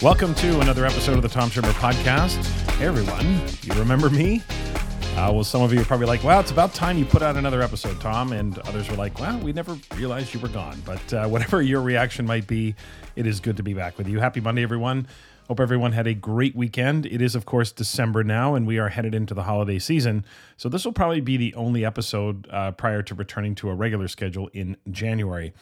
[0.00, 2.44] Welcome to another episode of the Tom Schimmer Podcast.
[2.76, 3.40] Hey, everyone.
[3.64, 4.44] You remember me?
[5.16, 7.36] Uh, well, some of you are probably like, wow, it's about time you put out
[7.36, 8.32] another episode, Tom.
[8.32, 10.80] And others were like, wow, we never realized you were gone.
[10.84, 12.76] But uh, whatever your reaction might be,
[13.16, 14.20] it is good to be back with you.
[14.20, 15.08] Happy Monday, everyone.
[15.48, 17.04] Hope everyone had a great weekend.
[17.04, 20.24] It is, of course, December now, and we are headed into the holiday season.
[20.56, 24.06] So this will probably be the only episode uh, prior to returning to a regular
[24.06, 25.54] schedule in January.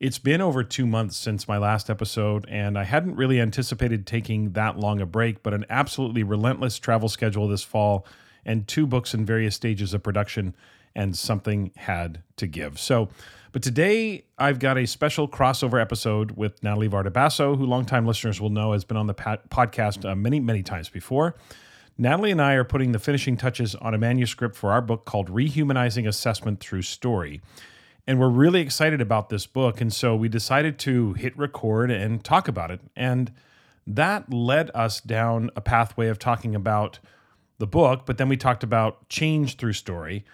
[0.00, 4.52] It's been over two months since my last episode, and I hadn't really anticipated taking
[4.52, 8.04] that long a break, but an absolutely relentless travel schedule this fall
[8.44, 10.54] and two books in various stages of production,
[10.96, 12.78] and something had to give.
[12.78, 13.08] So,
[13.52, 18.50] but today I've got a special crossover episode with Natalie Vardabasso, who longtime listeners will
[18.50, 21.36] know has been on the podcast uh, many, many times before.
[21.96, 25.30] Natalie and I are putting the finishing touches on a manuscript for our book called
[25.30, 27.40] Rehumanizing Assessment Through Story.
[28.06, 29.80] And we're really excited about this book.
[29.80, 32.80] And so we decided to hit record and talk about it.
[32.94, 33.32] And
[33.86, 36.98] that led us down a pathway of talking about
[37.58, 40.24] the book, but then we talked about change through story.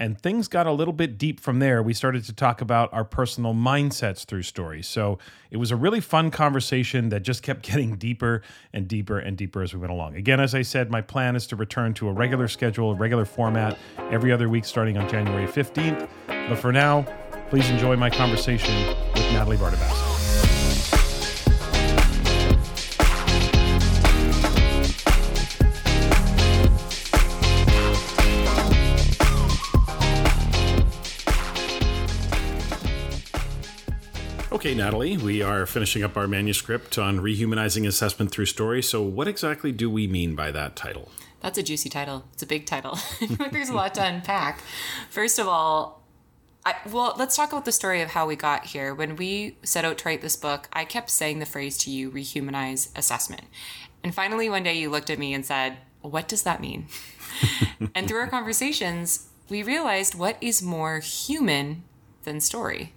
[0.00, 1.82] And things got a little bit deep from there.
[1.82, 4.88] We started to talk about our personal mindsets through stories.
[4.88, 5.18] So
[5.50, 8.40] it was a really fun conversation that just kept getting deeper
[8.72, 10.16] and deeper and deeper as we went along.
[10.16, 13.26] Again, as I said, my plan is to return to a regular schedule, a regular
[13.26, 13.78] format
[14.10, 16.08] every other week starting on January 15th.
[16.26, 17.02] But for now,
[17.50, 18.74] please enjoy my conversation
[19.14, 20.19] with Natalie Vardabasso.
[34.60, 38.82] Okay, Natalie, we are finishing up our manuscript on rehumanizing assessment through story.
[38.82, 41.10] So, what exactly do we mean by that title?
[41.40, 42.26] That's a juicy title.
[42.34, 42.98] It's a big title.
[43.52, 44.60] There's a lot to unpack.
[45.08, 46.02] First of all,
[46.66, 48.94] I, well, let's talk about the story of how we got here.
[48.94, 52.10] When we set out to write this book, I kept saying the phrase to you,
[52.10, 53.44] rehumanize assessment.
[54.04, 56.86] And finally, one day you looked at me and said, What does that mean?
[57.94, 61.82] and through our conversations, we realized what is more human
[62.24, 62.92] than story.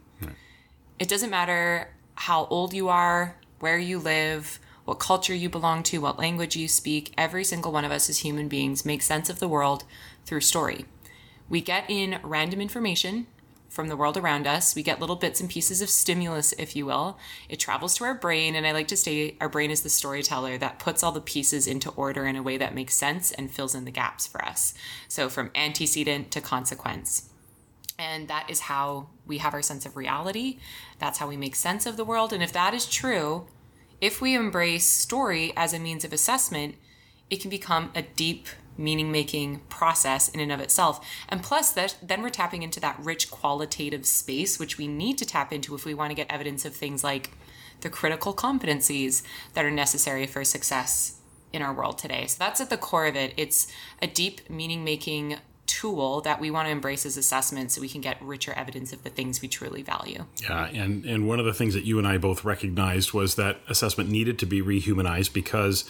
[0.99, 5.99] It doesn't matter how old you are, where you live, what culture you belong to,
[5.99, 7.13] what language you speak.
[7.17, 9.85] Every single one of us as human beings makes sense of the world
[10.25, 10.85] through story.
[11.49, 13.27] We get in random information
[13.69, 14.75] from the world around us.
[14.75, 17.17] We get little bits and pieces of stimulus, if you will.
[17.49, 20.59] It travels to our brain, and I like to say our brain is the storyteller
[20.59, 23.73] that puts all the pieces into order in a way that makes sense and fills
[23.73, 24.75] in the gaps for us.
[25.07, 27.32] So, from antecedent to consequence.
[27.97, 30.59] And that is how we have our sense of reality.
[30.99, 32.33] That's how we make sense of the world.
[32.33, 33.47] And if that is true,
[34.01, 36.75] if we embrace story as a means of assessment,
[37.29, 41.05] it can become a deep meaning making process in and of itself.
[41.29, 45.25] And plus that then we're tapping into that rich qualitative space which we need to
[45.25, 47.31] tap into if we want to get evidence of things like
[47.81, 49.23] the critical competencies
[49.53, 51.19] that are necessary for success
[51.51, 52.25] in our world today.
[52.27, 53.33] So that's at the core of it.
[53.37, 53.67] It's
[54.01, 55.37] a deep meaning making
[55.73, 59.03] tool that we want to embrace as assessment so we can get richer evidence of
[59.03, 60.23] the things we truly value.
[60.41, 63.59] Yeah, and and one of the things that you and I both recognized was that
[63.67, 65.89] assessment needed to be rehumanized because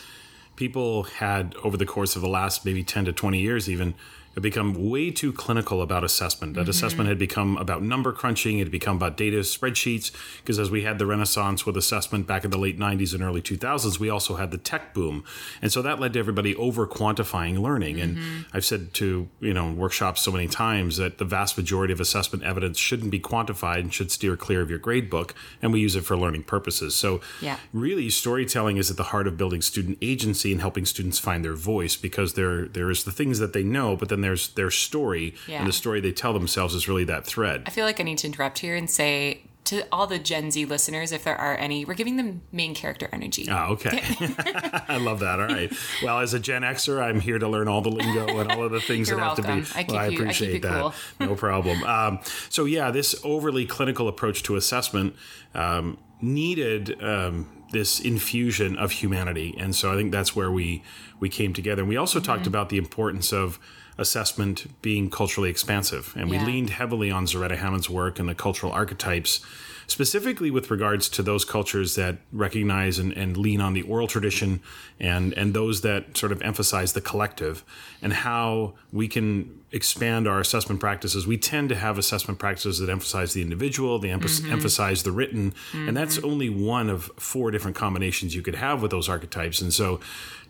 [0.55, 3.95] people had over the course of the last maybe 10 to 20 years even
[4.33, 6.55] had become way too clinical about assessment.
[6.55, 6.69] That mm-hmm.
[6.71, 10.83] assessment had become about number crunching, it had become about data spreadsheets, because as we
[10.83, 14.35] had the renaissance with assessment back in the late 90s and early 2000s, we also
[14.35, 15.23] had the tech boom.
[15.61, 17.97] And so that led to everybody over quantifying learning.
[17.97, 18.19] Mm-hmm.
[18.19, 21.99] And I've said to, you know, workshops so many times that the vast majority of
[21.99, 25.79] assessment evidence shouldn't be quantified and should steer clear of your grade book, and we
[25.79, 26.95] use it for learning purposes.
[26.95, 27.57] So yeah.
[27.71, 31.53] really storytelling is at the heart of building student agency and helping students find their
[31.53, 35.35] voice because there there is the things that they know, but then there's their story
[35.47, 35.59] yeah.
[35.59, 37.63] and the story they tell themselves is really that thread.
[37.65, 40.65] I feel like I need to interrupt here and say to all the Gen Z
[40.65, 43.47] listeners, if there are any, we're giving them main character energy.
[43.49, 44.01] Oh, okay.
[44.87, 45.39] I love that.
[45.39, 45.71] All right.
[46.03, 48.71] Well, as a Gen Xer, I'm here to learn all the lingo and all of
[48.71, 49.45] the things that welcome.
[49.45, 49.79] have to be.
[49.79, 50.81] I, well, I appreciate I that.
[50.81, 51.27] Cool.
[51.27, 51.83] no problem.
[51.83, 52.19] Um,
[52.49, 55.15] so, yeah, this overly clinical approach to assessment
[55.53, 57.01] um, needed.
[57.01, 60.83] Um, this infusion of humanity, and so I think that's where we
[61.19, 61.81] we came together.
[61.81, 62.27] And we also mm-hmm.
[62.27, 63.59] talked about the importance of
[63.97, 66.13] assessment being culturally expansive.
[66.17, 66.45] And we yeah.
[66.45, 69.39] leaned heavily on Zaretta Hammond's work and the cultural archetypes,
[69.87, 74.61] specifically with regards to those cultures that recognize and, and lean on the oral tradition
[74.99, 77.63] and, and those that sort of emphasize the collective
[78.01, 81.27] and how we can expand our assessment practices.
[81.27, 84.51] We tend to have assessment practices that emphasize the individual, they mm-hmm.
[84.51, 85.87] emphasize the written, mm-hmm.
[85.87, 86.29] and that's mm-hmm.
[86.29, 89.61] only one of four different combinations you could have with those archetypes.
[89.61, 89.99] And so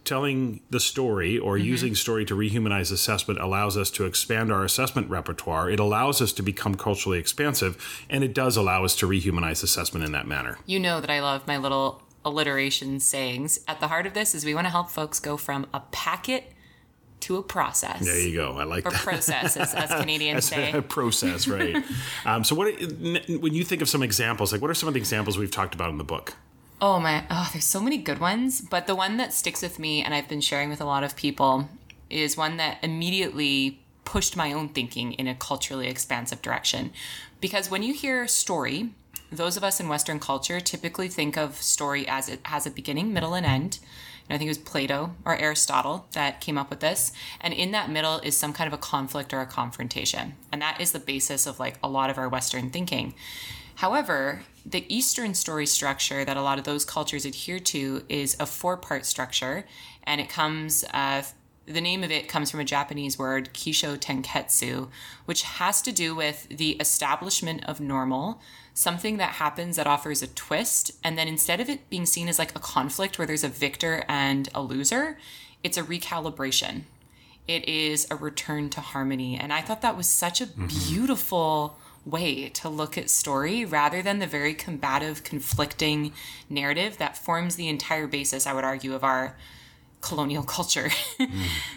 [0.05, 1.65] telling the story or mm-hmm.
[1.65, 5.69] using story to rehumanize assessment allows us to expand our assessment repertoire.
[5.69, 10.05] It allows us to become culturally expansive, and it does allow us to rehumanize assessment
[10.05, 10.57] in that manner.
[10.65, 13.59] You know that I love my little alliteration sayings.
[13.67, 16.53] At the heart of this is we want to help folks go from a packet
[17.21, 18.03] to a process.
[18.03, 18.57] There you go.
[18.57, 18.99] I like or that.
[18.99, 20.71] process, as, as Canadians say.
[20.73, 21.83] a process, right?
[22.25, 24.99] um, so, what when you think of some examples, like what are some of the
[24.99, 26.35] examples we've talked about in the book?
[26.85, 28.59] Oh my, oh, there's so many good ones.
[28.59, 31.15] But the one that sticks with me and I've been sharing with a lot of
[31.15, 31.69] people
[32.09, 36.91] is one that immediately pushed my own thinking in a culturally expansive direction.
[37.39, 38.89] Because when you hear story,
[39.31, 43.13] those of us in Western culture typically think of story as it has a beginning,
[43.13, 43.79] middle, and end.
[44.27, 47.13] And I think it was Plato or Aristotle that came up with this.
[47.39, 50.33] And in that middle is some kind of a conflict or a confrontation.
[50.51, 53.13] And that is the basis of like a lot of our Western thinking.
[53.75, 58.45] However, the Eastern story structure that a lot of those cultures adhere to is a
[58.45, 59.65] four part structure.
[60.03, 61.23] And it comes, uh,
[61.65, 64.89] the name of it comes from a Japanese word, Kisho Tenketsu,
[65.25, 68.41] which has to do with the establishment of normal,
[68.73, 70.91] something that happens that offers a twist.
[71.03, 74.03] And then instead of it being seen as like a conflict where there's a victor
[74.07, 75.17] and a loser,
[75.63, 76.83] it's a recalibration.
[77.47, 79.37] It is a return to harmony.
[79.37, 80.67] And I thought that was such a mm-hmm.
[80.67, 86.13] beautiful way to look at story rather than the very combative, conflicting
[86.49, 89.35] narrative that forms the entire basis, I would argue, of our
[90.01, 90.89] colonial culture.
[91.19, 91.29] mm.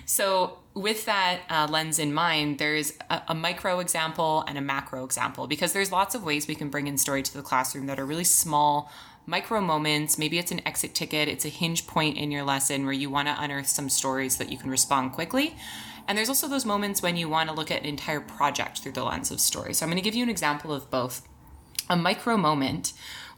[0.05, 5.05] So, with that uh, lens in mind, there's a, a, micro example and a macro
[5.05, 7.99] example because there's lots of ways we can bring in story to the classroom that
[7.99, 8.93] are really small
[9.25, 10.19] micro moments.
[10.19, 13.28] Maybe it's an exit ticket, it's a hinge point in your lesson where you want
[13.28, 15.56] to unearth some stories that you can respond quickly.
[16.08, 18.93] And there's also those moments when you want to look at an entire project through
[18.93, 19.75] the lens of story.
[19.75, 21.26] So, I'm going to give you an example of both.
[21.88, 22.93] A micro moment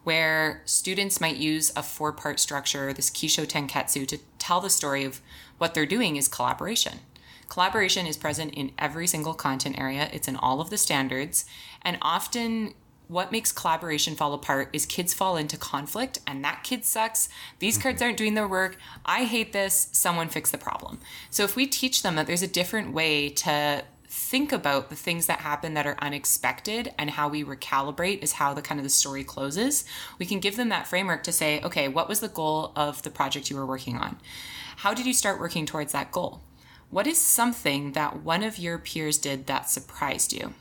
[0.05, 5.05] where students might use a four part structure, this Kisho Tenketsu, to tell the story
[5.05, 5.21] of
[5.59, 7.01] what they're doing is collaboration.
[7.49, 11.45] Collaboration is present in every single content area, it's in all of the standards,
[11.83, 12.75] and often
[13.09, 17.29] what makes collaboration fall apart is kids fall into conflict and that kid sucks.
[17.59, 17.89] These mm-hmm.
[17.89, 18.77] kids aren't doing their work.
[19.05, 19.89] I hate this.
[19.93, 21.01] Someone fix the problem.
[21.31, 25.27] So if we teach them that there's a different way to think about the things
[25.27, 28.91] that happen that are unexpected and how we recalibrate is how the kind of the
[28.91, 29.85] story closes
[30.19, 33.11] we can give them that framework to say okay what was the goal of the
[33.11, 34.17] project you were working on
[34.77, 36.41] how did you start working towards that goal
[36.89, 40.55] what is something that one of your peers did that surprised you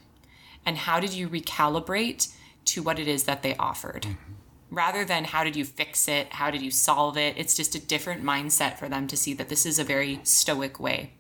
[0.68, 2.32] and how did you recalibrate
[2.66, 4.34] to what it is that they offered mm-hmm.
[4.70, 7.80] rather than how did you fix it how did you solve it it's just a
[7.80, 11.14] different mindset for them to see that this is a very stoic way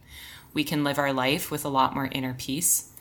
[0.57, 2.91] we can live our life with a lot more inner peace.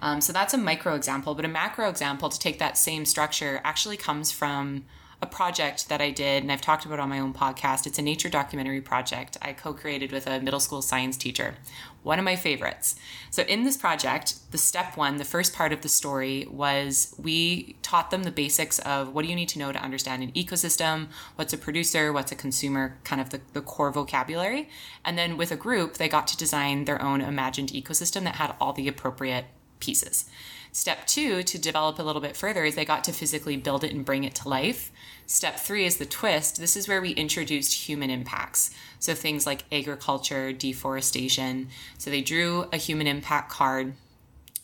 [0.00, 3.60] Um, so that's a micro example, but a macro example to take that same structure
[3.64, 4.84] actually comes from
[5.22, 7.86] a project that I did, and I've talked about on my own podcast.
[7.86, 11.54] It's a nature documentary project I co created with a middle school science teacher,
[12.02, 12.96] one of my favorites.
[13.30, 17.76] So, in this project, the step one, the first part of the story was we
[17.82, 21.06] taught them the basics of what do you need to know to understand an ecosystem,
[21.36, 24.68] what's a producer, what's a consumer, kind of the, the core vocabulary.
[25.04, 28.56] And then with a group, they got to design their own imagined ecosystem that had
[28.60, 29.44] all the appropriate
[29.78, 30.28] pieces.
[30.74, 33.92] Step two, to develop a little bit further, is they got to physically build it
[33.92, 34.90] and bring it to life.
[35.26, 36.56] Step three is the twist.
[36.56, 38.70] This is where we introduced human impacts.
[38.98, 41.68] So things like agriculture, deforestation.
[41.98, 43.92] So they drew a human impact card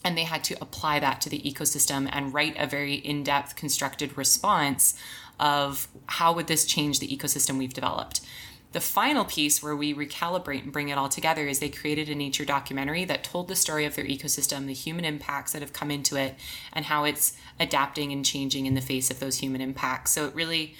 [0.03, 4.17] and they had to apply that to the ecosystem and write a very in-depth constructed
[4.17, 4.99] response
[5.39, 8.23] of how would this change the ecosystem we've developed
[8.73, 12.15] the final piece where we recalibrate and bring it all together is they created a
[12.15, 15.91] nature documentary that told the story of their ecosystem, the human impacts that have come
[15.91, 16.35] into it,
[16.73, 20.13] and how it's adapting and changing in the face of those human impacts.
[20.13, 20.75] So it really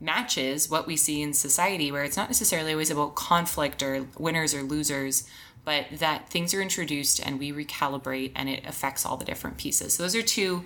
[0.00, 4.54] matches what we see in society, where it's not necessarily always about conflict or winners
[4.54, 5.28] or losers,
[5.64, 9.94] but that things are introduced and we recalibrate and it affects all the different pieces.
[9.94, 10.64] So those are two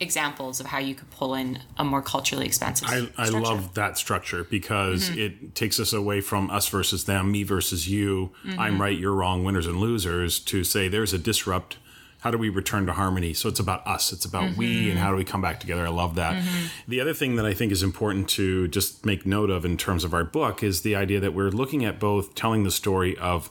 [0.00, 3.98] examples of how you could pull in a more culturally expansive I, I love that
[3.98, 5.20] structure because mm-hmm.
[5.20, 8.58] it takes us away from us versus them, me versus you, mm-hmm.
[8.58, 11.76] I'm right, you're wrong, winners and losers, to say there's a disrupt.
[12.20, 13.34] How do we return to harmony?
[13.34, 14.58] So it's about us, it's about mm-hmm.
[14.58, 15.86] we, and how do we come back together?
[15.86, 16.36] I love that.
[16.36, 16.66] Mm-hmm.
[16.88, 20.04] The other thing that I think is important to just make note of in terms
[20.04, 23.50] of our book is the idea that we're looking at both telling the story of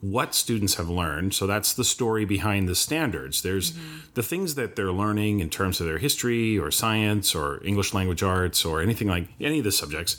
[0.00, 1.34] what students have learned.
[1.34, 3.42] So that's the story behind the standards.
[3.42, 3.98] There's mm-hmm.
[4.14, 8.22] the things that they're learning in terms of their history or science or English language
[8.22, 10.16] arts or anything like any of the subjects.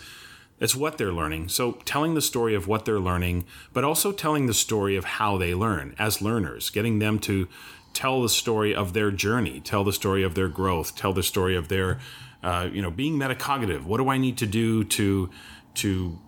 [0.60, 1.50] It's what they're learning.
[1.50, 5.38] So telling the story of what they're learning, but also telling the story of how
[5.38, 7.48] they learn as learners, getting them to
[7.94, 11.56] tell the story of their journey, tell the story of their growth, tell the story
[11.56, 12.00] of their,
[12.44, 13.84] uh, you know, being metacognitive.
[13.84, 15.32] What do I need to do to
[15.74, 16.20] to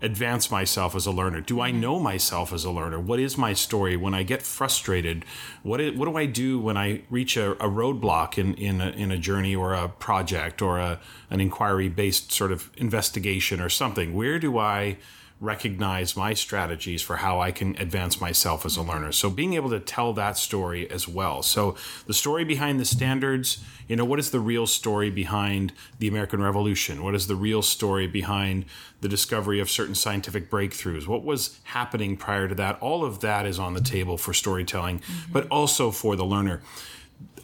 [0.00, 1.40] advance myself as a learner?
[1.40, 1.80] Do I mm-hmm.
[1.80, 3.00] know myself as a learner?
[3.00, 5.24] What is my story when I get frustrated?
[5.62, 8.90] What is, what do I do when I reach a, a roadblock in in a,
[8.90, 11.00] in a journey or a project or a
[11.30, 14.14] an inquiry based sort of investigation or something?
[14.14, 14.98] Where do I
[15.40, 19.12] recognize my strategies for how I can advance myself as a learner.
[19.12, 21.42] So being able to tell that story as well.
[21.42, 21.76] So
[22.06, 26.42] the story behind the standards, you know, what is the real story behind the American
[26.42, 27.04] Revolution?
[27.04, 28.64] What is the real story behind
[29.00, 31.06] the discovery of certain scientific breakthroughs?
[31.06, 32.78] What was happening prior to that?
[32.80, 35.32] All of that is on the table for storytelling, mm-hmm.
[35.32, 36.62] but also for the learner.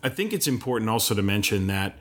[0.03, 1.97] I think it's important also to mention that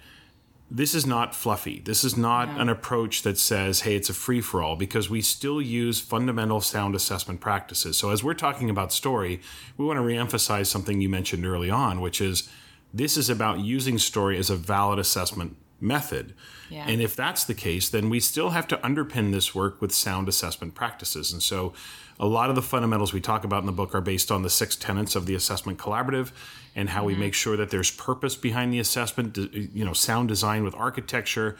[0.71, 1.81] this is not fluffy.
[1.85, 5.21] This is not an approach that says, hey, it's a free for all, because we
[5.21, 7.97] still use fundamental sound assessment practices.
[7.97, 9.39] So, as we're talking about story,
[9.77, 12.49] we want to reemphasize something you mentioned early on, which is
[12.93, 16.33] this is about using story as a valid assessment method.
[16.69, 16.85] Yeah.
[16.87, 20.27] And if that's the case, then we still have to underpin this work with sound
[20.27, 21.31] assessment practices.
[21.31, 21.73] And so,
[22.19, 24.49] a lot of the fundamentals we talk about in the book are based on the
[24.49, 26.31] six tenets of the assessment collaborative
[26.75, 27.07] and how mm-hmm.
[27.07, 31.55] we make sure that there's purpose behind the assessment, you know, sound design with architecture,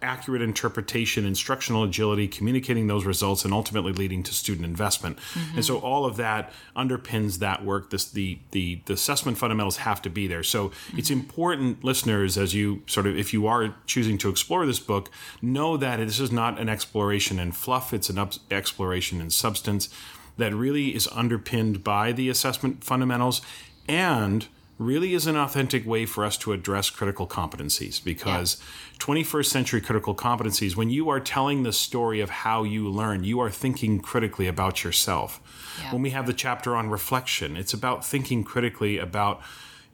[0.00, 5.16] accurate interpretation, instructional agility, communicating those results, and ultimately leading to student investment.
[5.16, 5.56] Mm-hmm.
[5.56, 7.90] And so all of that underpins that work.
[7.90, 10.44] This the the, the assessment fundamentals have to be there.
[10.44, 10.98] So mm-hmm.
[10.98, 15.10] it's important, listeners, as you sort of if you are choosing to explore this book,
[15.42, 17.92] know that this is not an exploration in fluff.
[17.92, 19.88] It's an exploration in substance
[20.36, 23.40] that really is underpinned by the assessment fundamentals
[23.88, 24.46] and
[24.78, 28.98] really is an authentic way for us to address critical competencies because yeah.
[29.06, 33.40] 21st century critical competencies when you are telling the story of how you learn you
[33.40, 35.40] are thinking critically about yourself
[35.80, 35.92] yeah.
[35.92, 39.40] when we have the chapter on reflection it's about thinking critically about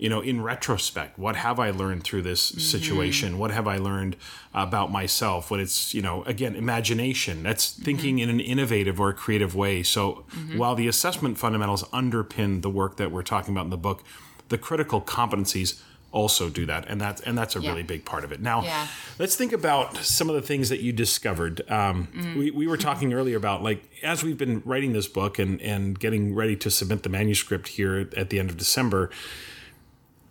[0.03, 2.59] you know in retrospect what have i learned through this mm-hmm.
[2.59, 4.17] situation what have i learned
[4.53, 8.29] about myself when it's you know again imagination that's thinking mm-hmm.
[8.29, 10.59] in an innovative or creative way so mm-hmm.
[10.59, 14.03] while the assessment fundamentals underpin the work that we're talking about in the book
[14.49, 15.81] the critical competencies
[16.11, 17.71] also do that and that's and that's a yeah.
[17.71, 18.89] really big part of it now yeah.
[19.21, 22.37] let's think about some of the things that you discovered um, mm.
[22.37, 26.01] we, we were talking earlier about like as we've been writing this book and and
[26.01, 29.09] getting ready to submit the manuscript here at the end of december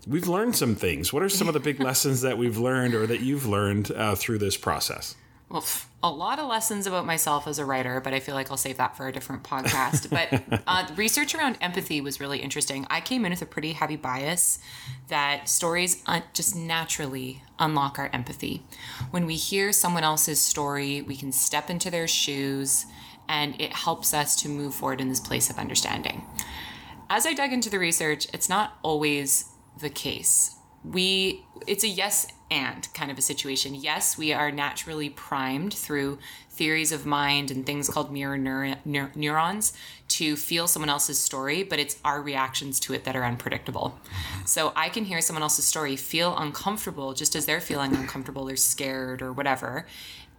[0.08, 1.14] we've learned some things.
[1.14, 4.16] What are some of the big lessons that we've learned or that you've learned uh,
[4.16, 5.16] through this process?
[5.52, 5.66] Well,
[6.02, 8.78] a lot of lessons about myself as a writer, but I feel like I'll save
[8.78, 10.10] that for a different podcast.
[10.10, 12.88] but uh, research around empathy was really interesting.
[12.90, 14.60] I came in with a pretty heavy bias
[15.10, 18.64] that stories un- just naturally unlock our empathy.
[19.12, 22.86] When we hear someone else's story, we can step into their shoes,
[23.28, 26.24] and it helps us to move forward in this place of understanding.
[27.10, 29.51] As I dug into the research, it's not always
[29.82, 30.56] the case.
[30.84, 33.76] We it's a yes and kind of a situation.
[33.76, 36.20] Yes, we are naturally primed through
[36.50, 39.72] theories of mind and things called mirror neur- neur- neurons
[40.10, 43.98] to feel someone else's story, but it's our reactions to it that are unpredictable.
[44.46, 48.58] So I can hear someone else's story, feel uncomfortable just as they're feeling uncomfortable or
[48.58, 49.86] scared or whatever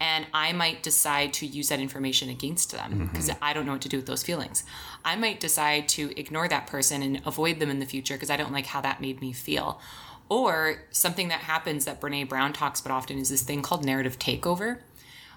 [0.03, 3.45] and I might decide to use that information against them because mm-hmm.
[3.45, 4.65] I don't know what to do with those feelings.
[5.05, 8.37] I might decide to ignore that person and avoid them in the future because I
[8.37, 9.81] don't like how that made me feel.
[10.29, 14.19] Or something that happens that Brene Brown talks about often is this thing called narrative
[14.19, 14.81] takeover,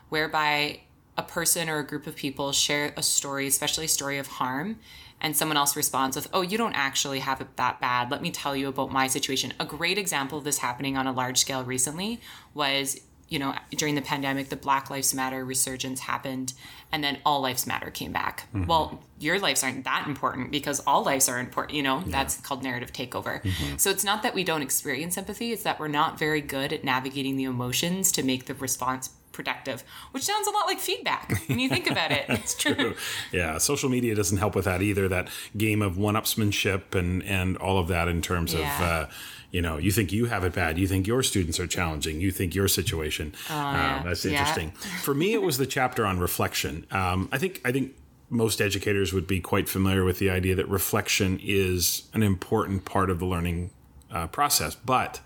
[0.10, 0.80] whereby
[1.16, 4.80] a person or a group of people share a story, especially a story of harm,
[5.22, 8.10] and someone else responds with, Oh, you don't actually have it that bad.
[8.10, 9.54] Let me tell you about my situation.
[9.60, 12.20] A great example of this happening on a large scale recently
[12.56, 16.54] was you know, during the pandemic, the Black Lives Matter resurgence happened,
[16.92, 18.48] and then All Lives Matter came back.
[18.54, 18.66] Mm-hmm.
[18.68, 21.76] Well, your lives aren't that important because all lives are important.
[21.76, 22.12] You know, yeah.
[22.12, 23.42] that's called narrative takeover.
[23.42, 23.78] Mm-hmm.
[23.78, 26.84] So it's not that we don't experience empathy; it's that we're not very good at
[26.84, 31.60] navigating the emotions to make the response productive, which sounds a lot like feedback when
[31.60, 32.26] you think about it.
[32.28, 32.96] That's true.
[33.32, 35.08] Yeah, social media doesn't help with that either.
[35.08, 38.76] That game of one-upsmanship and and all of that in terms yeah.
[38.76, 38.82] of.
[38.82, 39.12] Uh,
[39.52, 40.78] you know, you think you have it bad.
[40.78, 42.20] You think your students are challenging.
[42.20, 43.34] You think your situation.
[43.50, 43.98] Oh, yeah.
[43.98, 44.74] um, that's interesting.
[44.76, 44.98] Yeah.
[44.98, 46.86] For me, it was the chapter on reflection.
[46.92, 47.96] Um, I think I think
[48.30, 53.10] most educators would be quite familiar with the idea that reflection is an important part
[53.10, 53.70] of the learning
[54.12, 54.76] uh, process.
[54.76, 55.22] But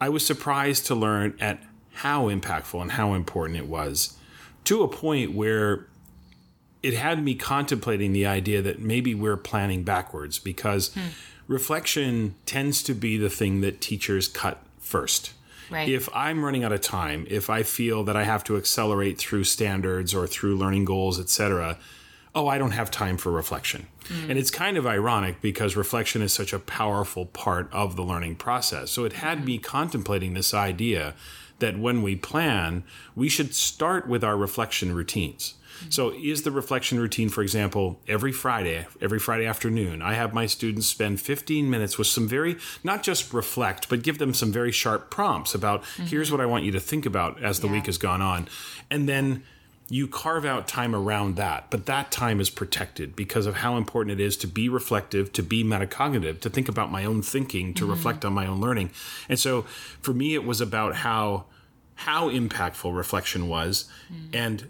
[0.00, 4.16] I was surprised to learn at how impactful and how important it was
[4.64, 5.86] to a point where
[6.82, 10.92] it had me contemplating the idea that maybe we're planning backwards because.
[10.94, 11.08] Hmm
[11.50, 15.32] reflection tends to be the thing that teachers cut first.
[15.68, 15.88] Right.
[15.88, 19.44] If I'm running out of time, if I feel that I have to accelerate through
[19.44, 21.76] standards or through learning goals, etc.,
[22.36, 23.88] oh, I don't have time for reflection.
[24.04, 24.30] Mm.
[24.30, 28.36] And it's kind of ironic because reflection is such a powerful part of the learning
[28.36, 28.92] process.
[28.92, 31.14] So it had me contemplating this idea
[31.58, 32.84] that when we plan,
[33.16, 35.54] we should start with our reflection routines.
[35.88, 40.46] So, is the reflection routine, for example, every Friday, every Friday afternoon, I have my
[40.46, 44.72] students spend 15 minutes with some very, not just reflect, but give them some very
[44.72, 46.04] sharp prompts about mm-hmm.
[46.04, 47.74] here's what I want you to think about as the Yeah.
[47.74, 48.48] week has gone on.
[48.90, 49.42] And then
[49.88, 54.20] you carve out time around that, but that time is protected because of how important
[54.20, 57.82] it is to be reflective, to be metacognitive, to think about my own thinking, to
[57.82, 57.92] mm-hmm.
[57.92, 58.90] reflect on my own learning.
[59.28, 59.62] And so
[60.00, 61.46] for me it was about how
[61.96, 64.28] how impactful reflection was mm.
[64.32, 64.68] and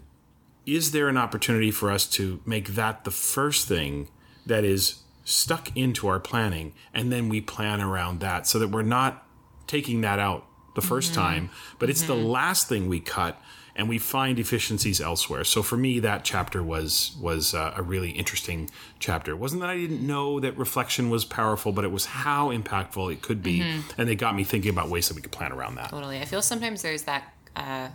[0.65, 4.09] is there an opportunity for us to make that the first thing
[4.45, 8.81] that is stuck into our planning and then we plan around that so that we're
[8.81, 9.25] not
[9.67, 11.49] taking that out the 1st time
[11.79, 13.39] but it's the last thing we cut
[13.75, 15.43] and we find efficiencies elsewhere.
[15.43, 19.31] So for me that chapter was was uh, a really interesting chapter.
[19.31, 23.11] It wasn't that i didn't know that reflection was powerful but it was how impactful
[23.11, 23.61] it could be
[23.97, 25.89] and it got me thinking about ways that we could plan around that.
[25.89, 26.19] Totally.
[26.19, 27.89] I feel sometimes there's that uh,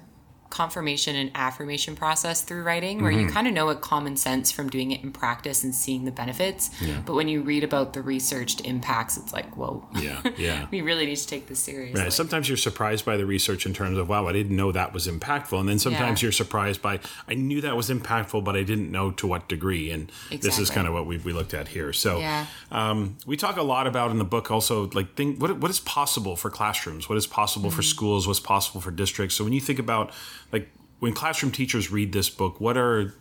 [0.50, 4.68] confirmation and affirmation process through writing where you kind of know it common sense from
[4.68, 6.70] doing it in practice and seeing the benefits.
[7.04, 9.86] But when you read about the researched impacts, it's like, whoa.
[9.98, 12.00] yeah yeah we really need to take this seriously.
[12.00, 12.12] Right.
[12.12, 15.06] Sometimes you're surprised by the research in terms of, wow, I didn't know that was
[15.06, 15.58] impactful.
[15.58, 16.26] And then sometimes Yeah.
[16.26, 19.90] you're surprised by, I knew that was impactful, but I didn't know to what degree.
[19.90, 21.92] And this is kind of what we, we looked at here.
[21.92, 22.46] So Yeah.
[22.70, 25.80] um, we talk a lot about in the book also, like, think, what, what is
[25.80, 27.08] possible for classrooms?
[27.08, 28.26] What is possible for schools?
[28.26, 29.36] What's possible for districts?
[29.36, 30.12] So when you think about,
[30.52, 33.14] like, when classroom teachers read this book, what are,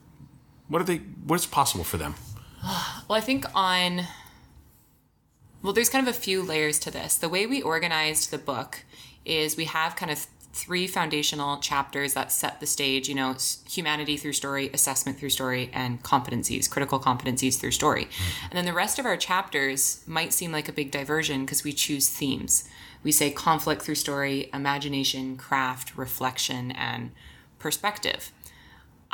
[0.68, 2.16] what are they, what's possible for them?
[3.08, 4.02] Well, I think on.
[5.62, 7.16] Well, there's kind of a few layers to this.
[7.16, 8.84] The way we organized the book
[9.26, 13.36] is we have kind of three foundational chapters that set the stage, you know,
[13.70, 18.06] humanity through story, assessment through story, and competencies, critical competencies through story.
[18.06, 18.46] Mm-hmm.
[18.46, 21.74] And then the rest of our chapters might seem like a big diversion because we
[21.74, 22.70] choose themes.
[23.04, 27.12] We say conflict through story, imagination, craft, reflection, and
[27.60, 28.32] perspective.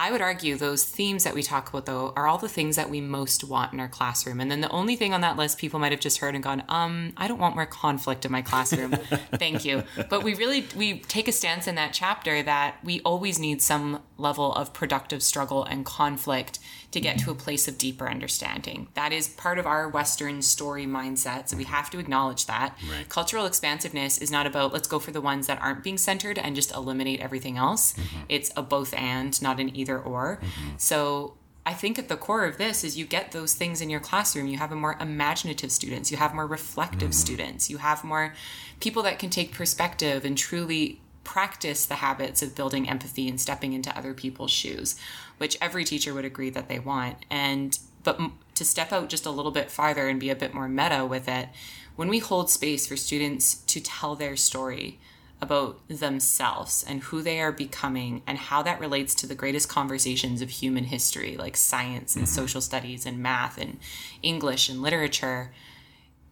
[0.01, 2.89] I would argue those themes that we talk about, though, are all the things that
[2.89, 4.39] we most want in our classroom.
[4.39, 6.63] And then the only thing on that list people might have just heard and gone,
[6.69, 8.91] um, I don't want more conflict in my classroom.
[9.35, 9.83] Thank you.
[10.09, 14.01] But we really we take a stance in that chapter that we always need some
[14.21, 16.59] level of productive struggle and conflict
[16.91, 18.87] to get to a place of deeper understanding.
[18.93, 21.49] That is part of our Western story mindset.
[21.49, 22.77] So we have to acknowledge that.
[22.89, 23.07] Right.
[23.07, 26.55] Cultural expansiveness is not about let's go for the ones that aren't being centered and
[26.55, 27.93] just eliminate everything else.
[27.93, 28.23] Mm-hmm.
[28.29, 30.39] It's a both and, not an either or.
[30.41, 30.69] Mm-hmm.
[30.77, 33.99] So I think at the core of this is you get those things in your
[33.99, 34.47] classroom.
[34.47, 37.11] You have a more imaginative students, you have more reflective mm-hmm.
[37.11, 38.33] students, you have more
[38.79, 43.73] people that can take perspective and truly practice the habits of building empathy and stepping
[43.73, 44.95] into other people's shoes,
[45.37, 47.17] which every teacher would agree that they want.
[47.29, 48.19] And but
[48.55, 51.27] to step out just a little bit farther and be a bit more meta with
[51.27, 51.49] it,
[51.95, 54.99] when we hold space for students to tell their story
[55.41, 60.41] about themselves and who they are becoming and how that relates to the greatest conversations
[60.41, 62.33] of human history, like science and mm-hmm.
[62.33, 63.79] social studies and math and
[64.21, 65.51] English and literature,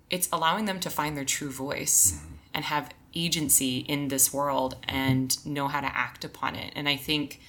[0.10, 2.34] it's allowing them to find their true voice mm-hmm.
[2.54, 6.74] and have agency in this world and know how to act upon it.
[6.76, 7.41] And I think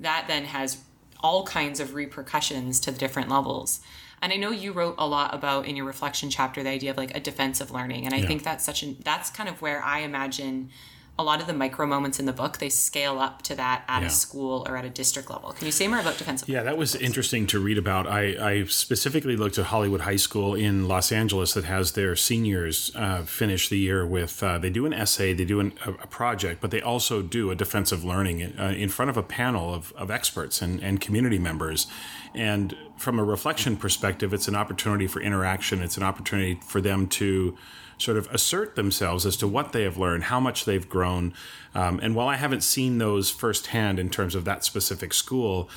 [0.00, 0.78] that then has
[1.20, 3.80] all kinds of repercussions to the different levels.
[4.20, 6.96] And I know you wrote a lot about in your reflection chapter the idea of
[6.96, 8.04] like a defense of learning.
[8.04, 10.70] And I think that's such an that's kind of where I imagine
[11.18, 14.02] a lot of the micro moments in the book they scale up to that at
[14.02, 14.06] Yeah.
[14.06, 15.52] a school or at a district level.
[15.52, 16.48] Can you say more about defensive?
[16.48, 18.06] Yeah, that was interesting to read about.
[18.06, 22.92] I, I specifically looked at Hollywood High School in Los Angeles that has their seniors
[22.94, 26.06] uh, finish the year with, uh, they do an essay, they do an, a, a
[26.06, 29.74] project, but they also do a defense of learning uh, in front of a panel
[29.74, 31.88] of, of experts and, and community members.
[32.34, 37.08] And from a reflection perspective, it's an opportunity for interaction, it's an opportunity for them
[37.08, 37.56] to
[37.98, 41.34] sort of assert themselves as to what they have learned, how much they've grown.
[41.74, 45.68] Um, and while I haven't seen those firsthand in terms of that specific school,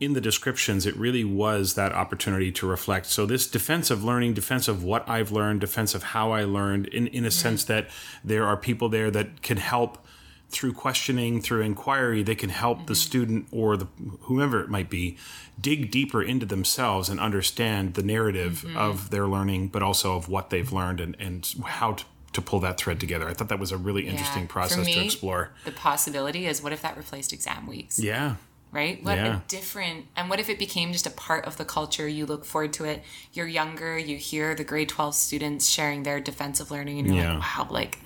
[0.00, 3.06] in the descriptions, it really was that opportunity to reflect.
[3.06, 6.88] So, this defense of learning, defense of what I've learned, defense of how I learned,
[6.88, 7.88] in, in a sense that
[8.24, 10.04] there are people there that can help
[10.50, 12.94] through questioning, through inquiry, they can help the mm-hmm.
[12.94, 13.86] student or the
[14.22, 15.16] whomever it might be
[15.60, 18.76] dig deeper into themselves and understand the narrative mm-hmm.
[18.76, 22.60] of their learning, but also of what they've learned and, and how to, to pull
[22.60, 23.28] that thread together.
[23.28, 24.48] I thought that was a really interesting Yeah.
[24.48, 25.50] Process to explore.
[25.64, 27.98] The possibility is what if that replaced exam weeks?
[27.98, 28.36] Yeah.
[28.72, 29.04] right?
[29.04, 29.36] What Yeah.
[29.36, 32.08] a different, and what if it became just a part of the culture?
[32.08, 33.04] You look forward to it.
[33.32, 37.24] You're younger, you hear the grade 12 students sharing their defense of learning, and you're
[37.24, 37.34] Yeah.
[37.34, 37.98] like, wow, like,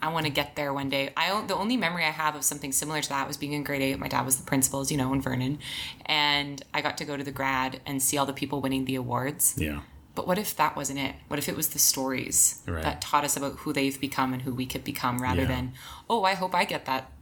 [0.00, 1.12] I want to get there one day.
[1.16, 3.82] I the only memory I have of something similar to that was being in grade
[3.82, 3.98] eight.
[3.98, 5.58] My dad was the principal, as you know, in Vernon,
[6.06, 8.94] and I got to go to the grad and see all the people winning the
[8.94, 9.54] awards.
[9.56, 9.80] Yeah.
[10.14, 11.14] But what if that wasn't it?
[11.28, 12.82] What if it was the stories Right.
[12.82, 15.48] that taught us about who they've become and who we could become rather Yeah.
[15.48, 15.72] than,
[16.10, 17.12] oh, I hope I get that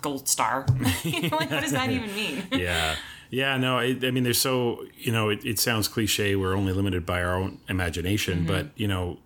[0.00, 0.64] gold star.
[1.02, 2.44] you know, like, what does that even mean?
[2.52, 2.96] yeah
[3.28, 6.34] Yeah, no, I, I mean, there's so, you know, it, it, sounds cliche.
[6.36, 8.46] We're only limited by our own imagination, mm-hmm.
[8.46, 9.18] but, you know,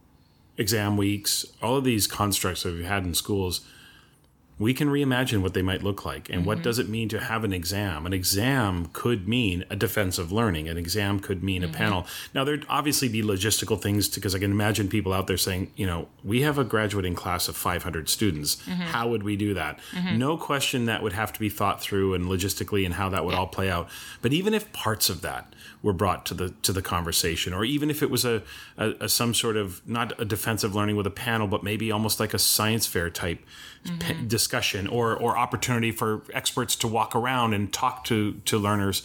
[0.60, 3.62] exam weeks, all of these constructs that we've had in schools,
[4.58, 6.28] we can reimagine what they might look like.
[6.28, 6.48] And mm-hmm.
[6.48, 8.04] what does it mean to have an exam?
[8.04, 10.68] An exam could mean a defense of learning.
[10.68, 11.74] An exam could mean mm-hmm.
[11.74, 12.06] a panel.
[12.34, 15.86] Now, there'd obviously be logistical things because I can imagine people out there saying, you
[15.86, 18.56] know, we have a graduating class of 500 students.
[18.56, 18.82] Mm-hmm.
[18.82, 19.80] How would we do that?
[19.92, 20.18] Mm-hmm.
[20.18, 23.32] No question that would have to be thought through and logistically and how that would
[23.32, 23.40] yeah.
[23.40, 23.88] all play out.
[24.20, 27.90] But even if parts of that were brought to the to the conversation, or even
[27.90, 28.42] if it was a,
[28.76, 31.90] a, a some sort of not a defense of learning with a panel, but maybe
[31.90, 33.40] almost like a science fair type
[33.84, 34.26] mm-hmm.
[34.26, 39.02] discussion or or opportunity for experts to walk around and talk to to learners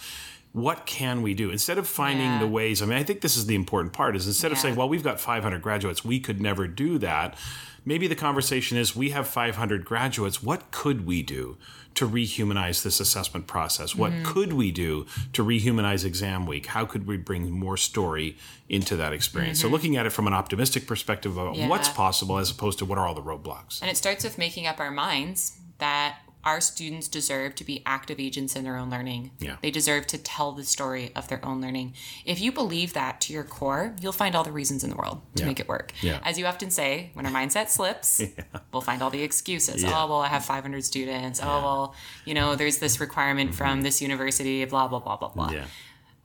[0.52, 2.40] what can we do instead of finding yeah.
[2.40, 4.54] the ways i mean i think this is the important part is instead yeah.
[4.54, 7.36] of saying well we've got 500 graduates we could never do that
[7.84, 11.58] maybe the conversation is we have 500 graduates what could we do
[11.96, 13.96] to rehumanize this assessment process?
[13.96, 14.24] What mm-hmm.
[14.26, 16.68] could we do to rehumanize exam week?
[16.68, 18.38] How could we bring more story
[18.70, 19.60] into that experience?
[19.60, 19.68] Mm-hmm.
[19.68, 21.68] So, looking at it from an optimistic perspective of yeah.
[21.68, 23.82] what's possible as opposed to what are all the roadblocks.
[23.82, 28.20] And it starts with making up our minds that our students deserve to be active
[28.20, 29.32] agents in their own learning.
[29.40, 29.56] Yeah.
[29.64, 31.96] They deserve to tell the story of their own learning.
[32.24, 35.22] If you believe that to your core, you'll find all the reasons in the world
[35.36, 35.48] to yeah.
[35.48, 35.92] make it work.
[36.02, 36.20] Yeah.
[36.24, 38.44] As you often say, when our mindset slips, yeah.
[38.72, 39.84] we'll find all the excuses.
[39.84, 41.40] Oh, well, I have 500 students.
[41.42, 43.58] Oh, well, you know, there's this requirement mm-hmm.
[43.58, 45.50] from this university, blah, blah, blah, blah, blah.
[45.50, 45.66] Yeah.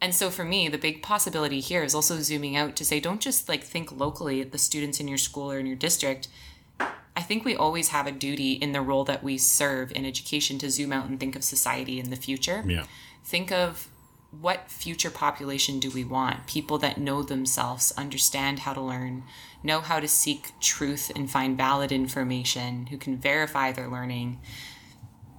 [0.02, 3.20] And so for me, the big possibility here is also zooming out to say, don't
[3.20, 6.28] just like think locally at the students in your school or in your district
[7.30, 10.68] think we always have a duty in the role that we serve in education to
[10.68, 12.64] zoom out and think of society in the future.
[12.66, 12.86] Yeah.
[13.22, 13.88] Think of
[14.32, 16.48] what future population do we want?
[16.48, 19.22] People that know themselves, understand how to learn,
[19.62, 24.40] know how to seek truth and find valid information, who can verify their learning.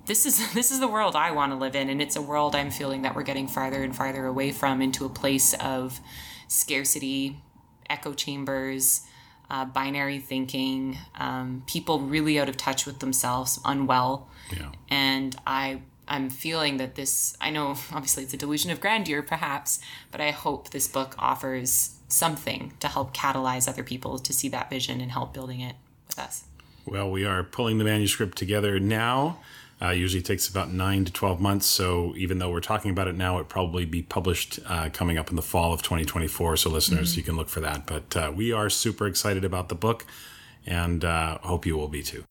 [0.05, 2.55] This is this is the world I want to live in and it's a world
[2.55, 5.99] I'm feeling that we're getting farther and farther away from into a place of
[6.47, 7.41] scarcity,
[7.89, 9.01] echo chambers,
[9.51, 14.29] uh, binary thinking, um, people really out of touch with themselves, unwell.
[14.49, 14.71] Yeah.
[14.89, 19.81] And I I'm feeling that this I know obviously it's a delusion of grandeur perhaps,
[20.09, 24.69] but I hope this book offers something to help catalyze other people to see that
[24.69, 25.75] vision and help building it
[26.07, 26.45] with us.
[26.85, 29.39] Well, we are pulling the manuscript together now.
[29.81, 31.65] Uh, usually takes about nine to 12 months.
[31.65, 35.31] So even though we're talking about it now, it probably be published uh, coming up
[35.31, 36.57] in the fall of 2024.
[36.57, 37.19] So listeners, mm-hmm.
[37.19, 37.87] you can look for that.
[37.87, 40.05] But uh, we are super excited about the book
[40.67, 42.23] and uh, hope you will be too.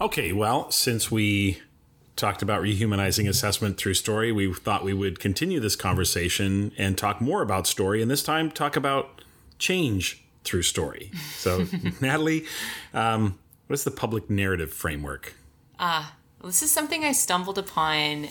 [0.00, 1.60] Okay, well, since we
[2.20, 7.20] talked about rehumanizing assessment through story, we thought we would continue this conversation and talk
[7.20, 9.22] more about story, and this time talk about
[9.58, 11.10] change through story.
[11.36, 11.66] So,
[12.00, 12.44] Natalie,
[12.94, 15.34] um, what's the public narrative framework?
[15.78, 18.28] Ah, uh, this is something I stumbled upon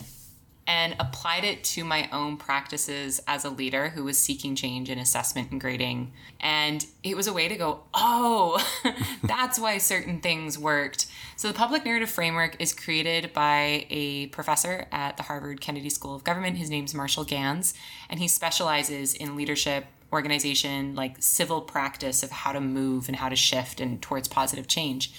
[0.70, 5.00] and applied it to my own practices as a leader who was seeking change in
[5.00, 6.12] assessment and grading.
[6.40, 8.64] And it was a way to go, oh,
[9.24, 11.08] that's why certain things worked.
[11.38, 16.14] So, the public narrative framework is created by a professor at the Harvard Kennedy School
[16.14, 16.58] of Government.
[16.58, 17.74] His name's Marshall Ganz,
[18.08, 23.30] and he specializes in leadership organization like civil practice of how to move and how
[23.30, 25.12] to shift and towards positive change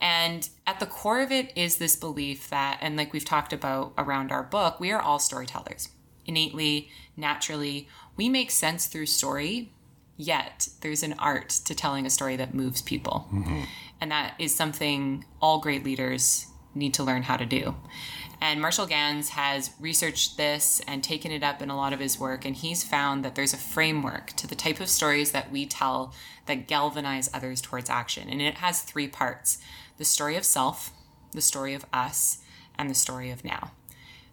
[0.00, 3.92] and at the core of it is this belief that, and like we've talked about
[3.98, 5.88] around our book, we are all storytellers.
[6.26, 9.72] Innately, naturally, we make sense through story,
[10.16, 13.28] yet there's an art to telling a story that moves people.
[13.32, 13.62] Mm-hmm.
[14.00, 17.74] And that is something all great leaders need to learn how to do.
[18.40, 22.18] And Marshall Ganz has researched this and taken it up in a lot of his
[22.18, 25.66] work, and he's found that there's a framework to the type of stories that we
[25.66, 26.14] tell
[26.46, 28.30] that galvanize others towards action.
[28.30, 29.58] And it has three parts
[30.00, 30.94] the story of self,
[31.32, 32.38] the story of us,
[32.78, 33.72] and the story of now.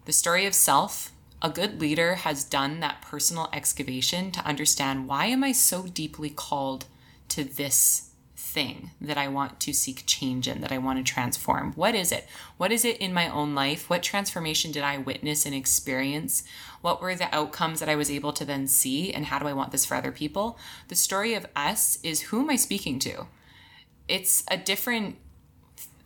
[0.06, 5.26] The story of self, a good leader has done that personal excavation to understand why
[5.26, 6.86] am I so deeply called
[7.28, 11.74] to this thing that I want to seek change in, that I want to transform?
[11.74, 12.26] What is it?
[12.56, 13.90] What is it in my own life?
[13.90, 16.44] What transformation did I witness and experience?
[16.80, 19.12] What were the outcomes that I was able to then see?
[19.12, 20.58] And how do I want this for other people?
[20.88, 23.26] The story of us is who am I speaking to?
[24.08, 25.18] It's a different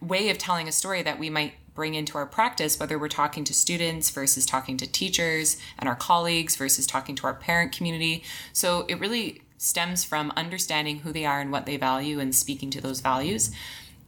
[0.02, 3.44] way of telling a story that we might bring into our practice, whether we're talking
[3.44, 8.22] to students versus talking to teachers and our colleagues versus talking to our parent community.
[8.52, 12.68] So it really stems from understanding who they are and what they value and speaking
[12.70, 13.52] to those values.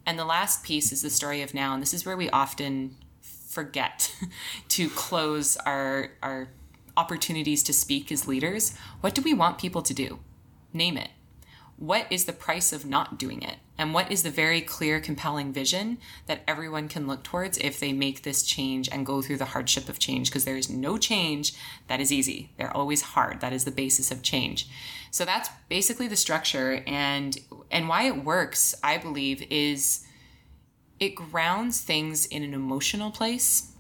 [0.04, 1.72] And the last piece is the story of now.
[1.72, 4.14] And this is where we often forget
[4.68, 6.48] to close our, our
[6.96, 10.18] opportunities to speak as leaders, what do we want people to do?
[10.72, 11.11] Name it.
[11.77, 13.57] What is the price of not doing it?
[13.77, 17.93] And what is the very clear, compelling vision that everyone can look towards if they
[17.93, 20.31] make this change and go through the hardship of change?
[20.31, 21.55] Because there is no change
[21.89, 22.51] that is easy.
[22.57, 23.41] They're always hard.
[23.41, 24.69] That is the basis of change.
[25.11, 27.37] So that's basically the structure and
[27.71, 30.07] and why it works, I believe, is
[31.01, 33.73] it grounds things in an emotional place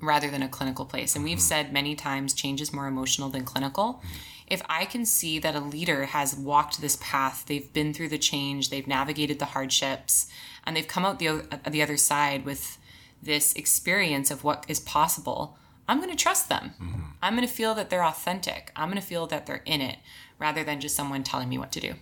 [0.00, 1.14] rather than a clinical place.
[1.14, 1.42] And we've mm-hmm.
[1.42, 3.94] said many times change is more emotional than clinical.
[3.94, 4.35] Mm-hmm.
[4.46, 8.18] If I can see that a leader has walked this path, they've been through the
[8.18, 10.28] change, they've navigated the hardships,
[10.64, 12.78] and they've come out the, the other side with
[13.22, 16.74] this experience of what is possible, I'm going to trust them.
[16.80, 17.02] Mm-hmm.
[17.22, 18.72] I'm going to feel that they're authentic.
[18.76, 19.98] I'm going to feel that they're in it
[20.38, 21.94] rather than just someone telling me what to do.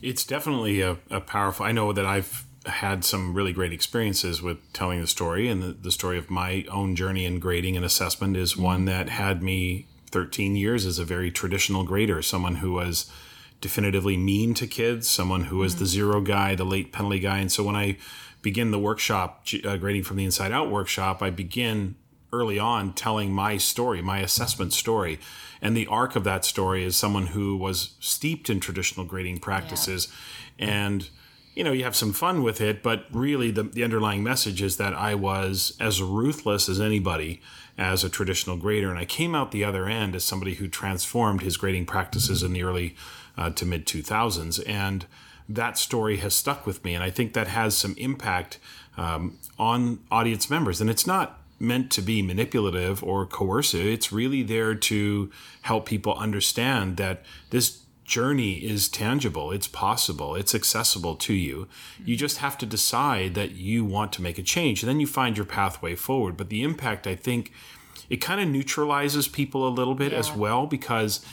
[0.00, 1.66] It's definitely a, a powerful.
[1.66, 5.72] I know that I've had some really great experiences with telling the story, and the,
[5.72, 9.86] the story of my own journey in grading and assessment is one that had me
[10.14, 13.10] 13 years as a very traditional grader, someone who was
[13.60, 15.80] definitively mean to kids, someone who was mm-hmm.
[15.80, 17.38] the zero guy, the late penalty guy.
[17.38, 17.98] And so when I
[18.40, 21.96] begin the workshop, uh, grading from the inside out workshop, I begin
[22.32, 25.18] early on telling my story, my assessment story.
[25.60, 30.08] And the arc of that story is someone who was steeped in traditional grading practices
[30.58, 30.66] yeah.
[30.66, 31.10] and
[31.54, 34.76] you know, you have some fun with it, but really the, the underlying message is
[34.76, 37.40] that I was as ruthless as anybody
[37.78, 38.90] as a traditional grader.
[38.90, 42.52] And I came out the other end as somebody who transformed his grading practices in
[42.52, 42.96] the early
[43.36, 44.62] uh, to mid 2000s.
[44.68, 45.06] And
[45.48, 46.94] that story has stuck with me.
[46.94, 48.58] And I think that has some impact
[48.96, 50.80] um, on audience members.
[50.80, 53.86] And it's not meant to be manipulative or coercive.
[53.86, 55.30] It's really there to
[55.62, 61.68] help people understand that this journey is tangible, it's possible, it's accessible to you.
[61.98, 62.14] You mm-hmm.
[62.14, 64.82] just have to decide that you want to make a change.
[64.82, 66.36] And then you find your pathway forward.
[66.36, 67.52] But the impact, I think,
[68.10, 70.18] it kind of neutralizes people a little bit yeah.
[70.18, 71.24] as well because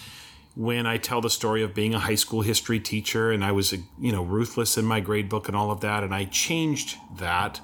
[0.56, 3.74] when I tell the story of being a high school history teacher and I was,
[3.74, 7.62] you know, ruthless in my grade book and all of that, and I changed that,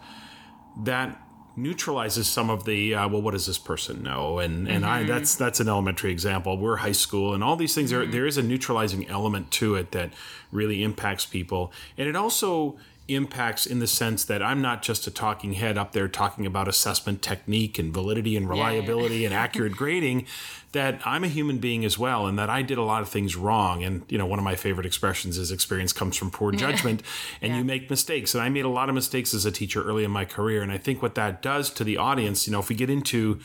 [0.83, 1.21] that
[1.57, 4.93] neutralizes some of the uh, well what does this person know and and mm-hmm.
[4.93, 8.07] i that's that's an elementary example we're high school and all these things mm-hmm.
[8.07, 10.13] are there is a neutralizing element to it that
[10.51, 15.11] really impacts people and it also impacts in the sense that I'm not just a
[15.11, 19.27] talking head up there talking about assessment technique and validity and reliability yeah.
[19.27, 20.25] and accurate grading
[20.73, 23.35] that I'm a human being as well and that I did a lot of things
[23.35, 27.01] wrong and you know one of my favorite expressions is experience comes from poor judgment
[27.41, 27.59] and yeah.
[27.59, 30.11] you make mistakes and I made a lot of mistakes as a teacher early in
[30.11, 32.75] my career and I think what that does to the audience you know if we
[32.75, 33.39] get into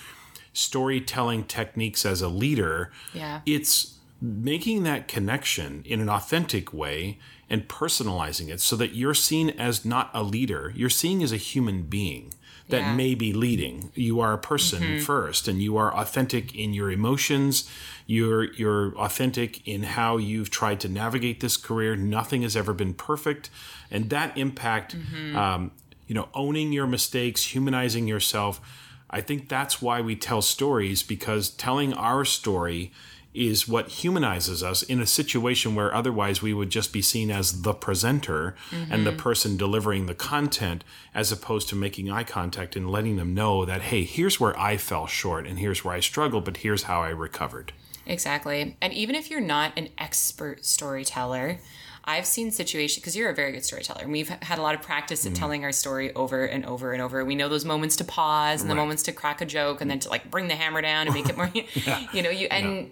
[0.52, 3.40] storytelling techniques as a leader yeah.
[3.46, 7.18] it's making that connection in an authentic way
[7.52, 11.36] and personalizing it so that you're seen as not a leader, you're seen as a
[11.36, 12.32] human being
[12.70, 12.94] that yeah.
[12.94, 13.92] may be leading.
[13.94, 15.04] You are a person mm-hmm.
[15.04, 17.70] first and you are authentic in your emotions.
[18.06, 21.94] You're you're authentic in how you've tried to navigate this career.
[21.94, 23.50] Nothing has ever been perfect.
[23.90, 25.36] And that impact mm-hmm.
[25.36, 25.72] um,
[26.06, 28.62] you know, owning your mistakes, humanizing yourself.
[29.10, 32.92] I think that's why we tell stories because telling our story
[33.34, 37.62] is what humanizes us in a situation where otherwise we would just be seen as
[37.62, 38.92] the presenter mm-hmm.
[38.92, 39.20] and the mm-hmm.
[39.20, 43.82] person delivering the content as opposed to making eye contact and letting them know that
[43.82, 47.08] hey here's where i fell short and here's where i struggled but here's how i
[47.08, 47.72] recovered
[48.04, 51.58] exactly and even if you're not an expert storyteller
[52.04, 54.82] I've seen situations because you're a very good storyteller, and we've had a lot of
[54.82, 55.34] practice at mm.
[55.36, 57.24] telling our story over and over and over.
[57.24, 58.74] We know those moments to pause and right.
[58.74, 61.14] the moments to crack a joke, and then to like bring the hammer down and
[61.14, 61.48] make it more.
[61.74, 62.04] yeah.
[62.12, 62.90] You know, you and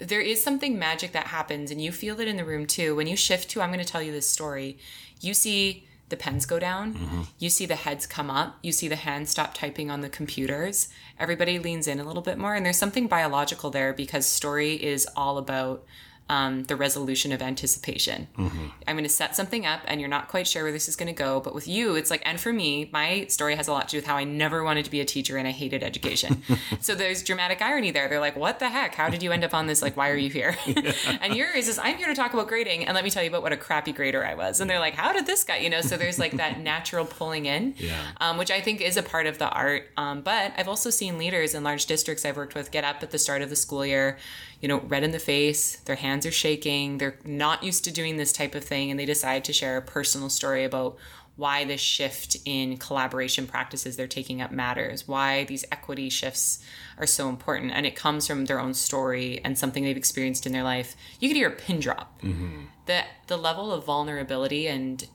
[0.00, 2.96] there is something magic that happens and you feel it in the room too.
[2.96, 4.78] When you shift to i'm going to tell you this story.
[5.20, 6.94] You see the pens go down.
[6.94, 7.22] Mm-hmm.
[7.38, 8.58] you see the heads come up.
[8.62, 10.88] You see the hands stop typing on the computers.
[11.18, 15.06] Everybody leans in a little bit more and there's something biological there because story is
[15.14, 15.84] all about
[16.30, 18.28] um, the resolution of anticipation.
[18.38, 18.66] Mm-hmm.
[18.86, 21.08] I'm going to set something up and you're not quite sure where this is going
[21.08, 21.40] to go.
[21.40, 23.96] But with you, it's like, and for me, my story has a lot to do
[23.98, 26.42] with how I never wanted to be a teacher and I hated education.
[26.80, 28.08] so there's dramatic irony there.
[28.08, 28.94] They're like, what the heck?
[28.94, 29.82] How did you end up on this?
[29.82, 30.56] Like, why are you here?
[30.70, 30.92] Yeah.
[31.20, 33.42] and yours is, I'm here to talk about grading and let me tell you about
[33.42, 34.60] what a crappy grader I was.
[34.60, 35.80] And they're like, how did this guy, you know?
[35.80, 37.98] So there's like that natural pulling in, yeah.
[38.20, 39.90] um, which I think is a part of the art.
[39.96, 43.10] Um, but I've also seen leaders in large districts I've worked with get up at
[43.10, 44.16] the start of the school year
[44.60, 48.16] you know, red in the face, their hands are shaking, they're not used to doing
[48.16, 50.96] this type of thing, and they decide to share a personal story about
[51.36, 56.62] why this shift in collaboration practices they're taking up matters, why these equity shifts
[56.98, 57.72] are so important.
[57.72, 60.94] And it comes from their own story and something they've experienced in their life.
[61.18, 62.20] You could hear a pin drop.
[62.20, 62.64] Mm-hmm.
[62.84, 65.06] The, the level of vulnerability and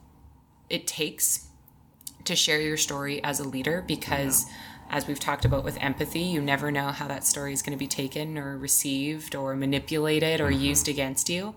[0.68, 1.46] it takes
[2.24, 4.46] to share your story as a leader because.
[4.48, 4.54] Yeah
[4.90, 7.78] as we've talked about with empathy, you never know how that story is going to
[7.78, 11.54] be taken or received or manipulated or used against you.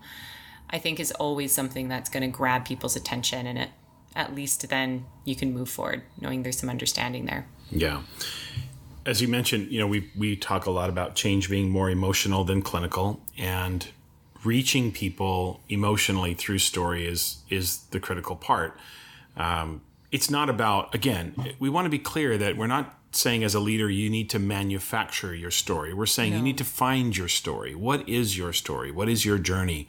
[0.70, 3.70] I think is always something that's going to grab people's attention and it
[4.16, 7.48] at least then you can move forward knowing there's some understanding there.
[7.70, 8.02] Yeah.
[9.06, 12.44] As you mentioned, you know, we we talk a lot about change being more emotional
[12.44, 13.88] than clinical and
[14.44, 18.78] reaching people emotionally through story is is the critical part.
[19.38, 23.56] Um, it's not about again, we want to be clear that we're not saying as
[23.56, 25.94] a leader you need to manufacture your story.
[25.94, 26.38] We're saying no.
[26.38, 27.76] you need to find your story.
[27.76, 28.92] What is your story?
[28.92, 29.88] What is your journey?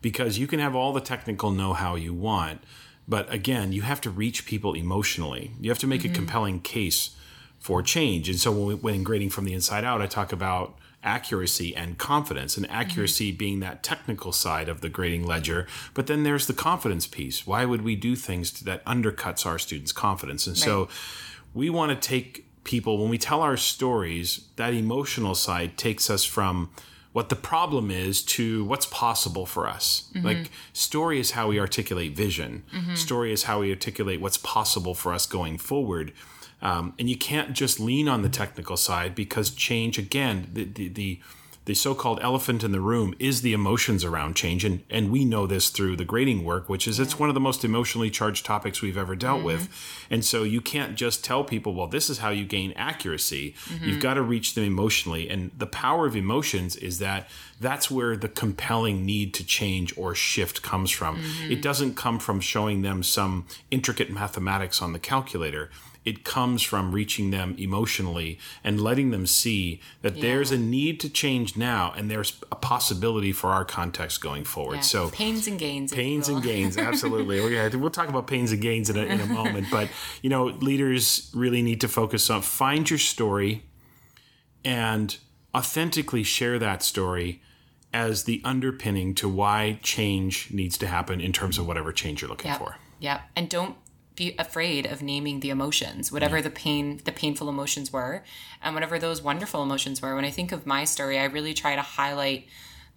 [0.00, 2.62] Because you can have all the technical know-how you want,
[3.08, 5.52] but again, you have to reach people emotionally.
[5.60, 6.12] You have to make mm-hmm.
[6.12, 7.10] a compelling case
[7.58, 8.28] for change.
[8.28, 11.98] And so when, we, when grading from the inside out, I talk about accuracy and
[11.98, 13.38] confidence, and accuracy mm-hmm.
[13.38, 15.66] being that technical side of the grading ledger.
[15.94, 17.46] But then there's the confidence piece.
[17.46, 20.46] Why would we do things that undercuts our students' confidence?
[20.46, 20.64] And right.
[20.64, 20.88] so
[21.54, 26.24] we want to take people, when we tell our stories, that emotional side takes us
[26.24, 26.70] from
[27.12, 30.08] what the problem is to what's possible for us.
[30.14, 30.26] Mm-hmm.
[30.26, 32.62] Like story is how we articulate vision.
[32.74, 32.94] Mm-hmm.
[32.94, 36.12] Story is how we articulate what's possible for us going forward.
[36.62, 40.88] Um, and you can't just lean on the technical side because change again the the,
[40.88, 41.20] the
[41.64, 45.46] the so-called elephant in the room is the emotions around change and, and we know
[45.46, 48.82] this through the grading work which is it's one of the most emotionally charged topics
[48.82, 49.46] we've ever dealt mm-hmm.
[49.46, 53.54] with and so you can't just tell people well this is how you gain accuracy
[53.66, 53.84] mm-hmm.
[53.84, 57.28] you've got to reach them emotionally and the power of emotions is that
[57.60, 61.52] that's where the compelling need to change or shift comes from mm-hmm.
[61.52, 65.70] it doesn't come from showing them some intricate mathematics on the calculator
[66.04, 70.22] it comes from reaching them emotionally and letting them see that yeah.
[70.22, 74.76] there's a need to change now and there's a possibility for our context going forward.
[74.76, 74.80] Yeah.
[74.80, 75.92] So pains and gains.
[75.92, 77.40] Pains and gains, absolutely.
[77.76, 79.68] we'll talk about pains and gains in a, in a moment.
[79.70, 79.88] But
[80.22, 83.62] you know, leaders really need to focus on find your story
[84.64, 85.16] and
[85.54, 87.40] authentically share that story
[87.92, 92.30] as the underpinning to why change needs to happen in terms of whatever change you're
[92.30, 92.58] looking yep.
[92.58, 92.76] for.
[93.00, 93.20] Yeah.
[93.36, 93.76] And don't
[94.22, 96.42] be afraid of naming the emotions whatever yeah.
[96.42, 98.22] the pain the painful emotions were
[98.62, 101.74] and whatever those wonderful emotions were when i think of my story i really try
[101.74, 102.46] to highlight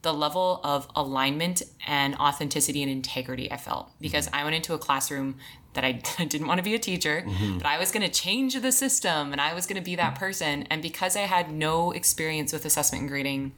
[0.01, 4.35] the level of alignment and authenticity and integrity i felt because mm-hmm.
[4.35, 5.35] i went into a classroom
[5.75, 5.91] that I
[6.23, 7.57] didn't want to be a teacher, mm-hmm.
[7.57, 10.15] but I was going to change the system and I was going to be that
[10.15, 10.63] person.
[10.69, 13.51] And because I had no experience with assessment and grading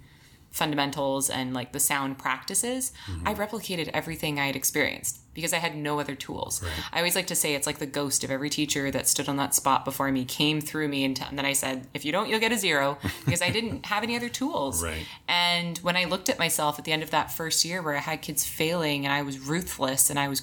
[0.58, 3.28] fundamentals and like the sound practices, mm-hmm.
[3.28, 6.63] I replicated everything I had experienced because I had no other tools.
[6.63, 6.72] Right.
[6.91, 9.38] I always like to say it's like the ghost of every teacher that stood on
[9.38, 12.12] that spot before me came through me, and, t- and then I said, "If you
[12.12, 14.84] don't, you'll get a zero because I didn't have any other tools.
[14.84, 15.06] Right.
[15.28, 18.00] And when I looked at myself at the end of that first year, where I
[18.00, 20.41] had kids failing and I was ruthless and I was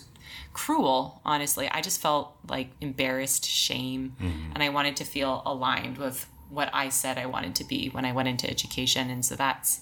[0.52, 4.52] cruel, honestly, I just felt like embarrassed, shame, mm-hmm.
[4.54, 8.04] and I wanted to feel aligned with what I said I wanted to be when
[8.04, 9.80] I went into education, and so that's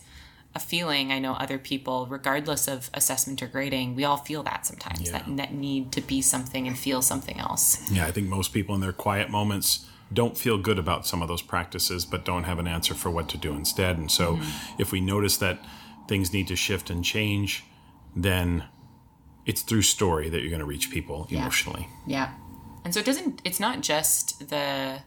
[0.55, 4.67] a feeling I know other people, regardless of assessment or grading, we all feel that
[4.67, 5.13] sometimes yeah.
[5.13, 7.91] that, that need to be something and feel something else.
[7.91, 11.29] Yeah, I think most people in their quiet moments don't feel good about some of
[11.29, 13.97] those practices, but don't have an answer for what to do instead.
[13.97, 14.83] And so, mm-hmm.
[14.83, 15.59] if we notice that
[16.07, 17.65] things need to shift and change,
[18.15, 18.65] then
[19.47, 21.41] it's through story that you're going to reach people yeah.
[21.41, 21.89] emotionally.
[22.07, 22.33] Yeah.
[22.85, 25.01] And so it doesn't, it's not just the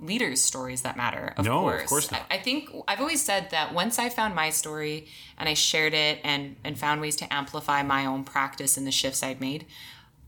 [0.00, 1.34] leaders' stories that matter.
[1.36, 1.82] Of no, course.
[1.82, 2.22] of course not.
[2.30, 6.20] I, think I've always said that once I found my story and I shared it
[6.24, 9.66] and and found ways to amplify my own practice and the shifts I'd made,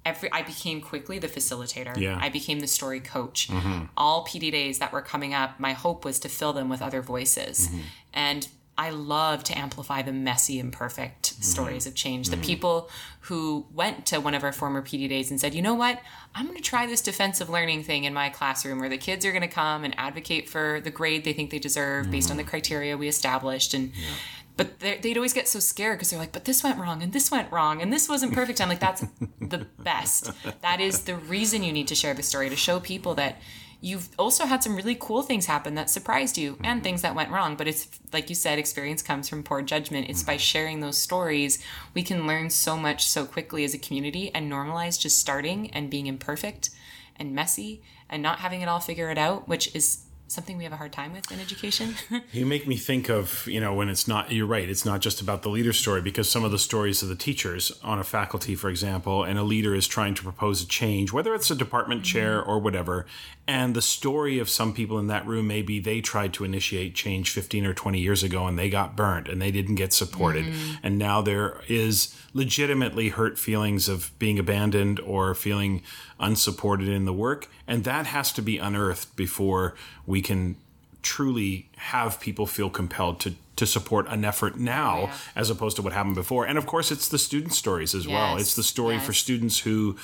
[0.04, 1.96] every I became quickly the facilitator.
[1.96, 2.18] Yeah.
[2.20, 3.48] I became the story coach.
[3.48, 3.84] Mm-hmm.
[3.96, 7.02] All PD days that were coming up, my hope was to fill them with other
[7.02, 7.68] voices.
[7.68, 7.80] Mm-hmm.
[8.14, 8.48] And
[8.80, 11.42] I love to amplify the messy, imperfect mm-hmm.
[11.42, 12.30] stories of change.
[12.30, 12.40] Mm-hmm.
[12.40, 12.88] The people
[13.20, 16.00] who went to one of our former PD days and said, you know what,
[16.34, 19.26] I'm going to try this defense of learning thing in my classroom where the kids
[19.26, 22.12] are going to come and advocate for the grade they think they deserve mm-hmm.
[22.12, 22.50] based on the mm-hmm.
[22.50, 23.74] criteria we established.
[23.74, 24.14] And yeah
[24.56, 27.30] but they'd always get so scared because they're like, but this went wrong and this
[27.30, 28.60] went wrong and this wasn't perfect.
[28.60, 29.02] I'm like, that's
[29.40, 30.30] the best.
[30.60, 33.40] That is the reason you need to share the story to show people that
[33.80, 36.80] you've also had some really cool things happen that surprised you and mm-hmm.
[36.80, 37.56] things that went wrong.
[37.56, 40.08] But it's like you said, experience comes from poor judgment.
[40.08, 40.40] It's by mm-hmm.
[40.40, 41.62] sharing those stories
[41.94, 45.90] we can learn so much so quickly as a community and normalize just starting and
[45.90, 46.70] being imperfect
[47.16, 50.76] and messy and not having it all figured out, which is something we have a
[50.76, 51.94] hard time with in education.
[52.32, 55.20] You make me think of, you know, when it's not, you're right, it's not just
[55.20, 58.54] about the leader story because some of the stories of the teachers on a faculty,
[58.54, 62.02] for example, and a leader is trying to propose a change, whether it's a department
[62.02, 62.18] mm-hmm.
[62.18, 63.06] chair or whatever.
[63.48, 67.30] And the story of some people in that room, maybe they tried to initiate change
[67.30, 70.44] 15 or 20 years ago and they got burnt and they didn't get supported.
[70.44, 70.74] Mm-hmm.
[70.84, 75.82] And now there is legitimately hurt feelings of being abandoned or feeling
[76.20, 77.48] unsupported in the work.
[77.66, 79.74] And that has to be unearthed before
[80.06, 80.56] we can
[81.02, 85.14] truly have people feel compelled to to support an effort now Yeah.
[85.36, 86.46] as opposed to what happened before.
[86.46, 88.38] And of course, it's the student stories as well.
[88.38, 89.96] It's the story for students who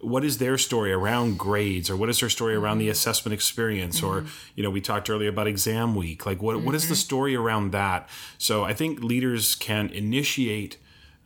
[0.00, 2.86] what is their story around grades or what is their story around Mm-hmm.
[2.86, 4.24] the assessment experience or
[4.56, 6.90] you know we talked earlier about exam week like what what is Mm-hmm.
[6.90, 10.76] the story around that so i think leaders can initiate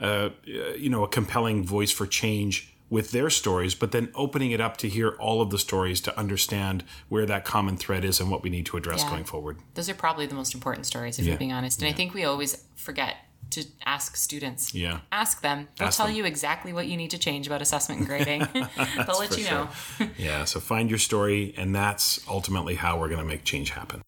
[0.00, 0.28] uh,
[0.76, 4.76] you know a compelling voice for change with their stories but then opening it up
[4.78, 8.42] to hear all of the stories to understand where that common thread is and what
[8.42, 9.10] we need to address Yeah.
[9.10, 11.32] going forward Those are probably the most important stories, if Yeah.
[11.32, 11.80] you're being honest.
[11.82, 13.16] And I think we always forget
[13.50, 14.74] to ask students.
[14.74, 15.00] Yeah.
[15.10, 15.68] Ask them.
[15.78, 16.16] They'll Ask tell them.
[16.16, 18.40] you exactly what you need to change about assessment and grading.
[18.52, 19.68] They'll let you sure.
[20.00, 20.08] know.
[20.18, 24.02] yeah so find your story and that's ultimately how we're going to make change happen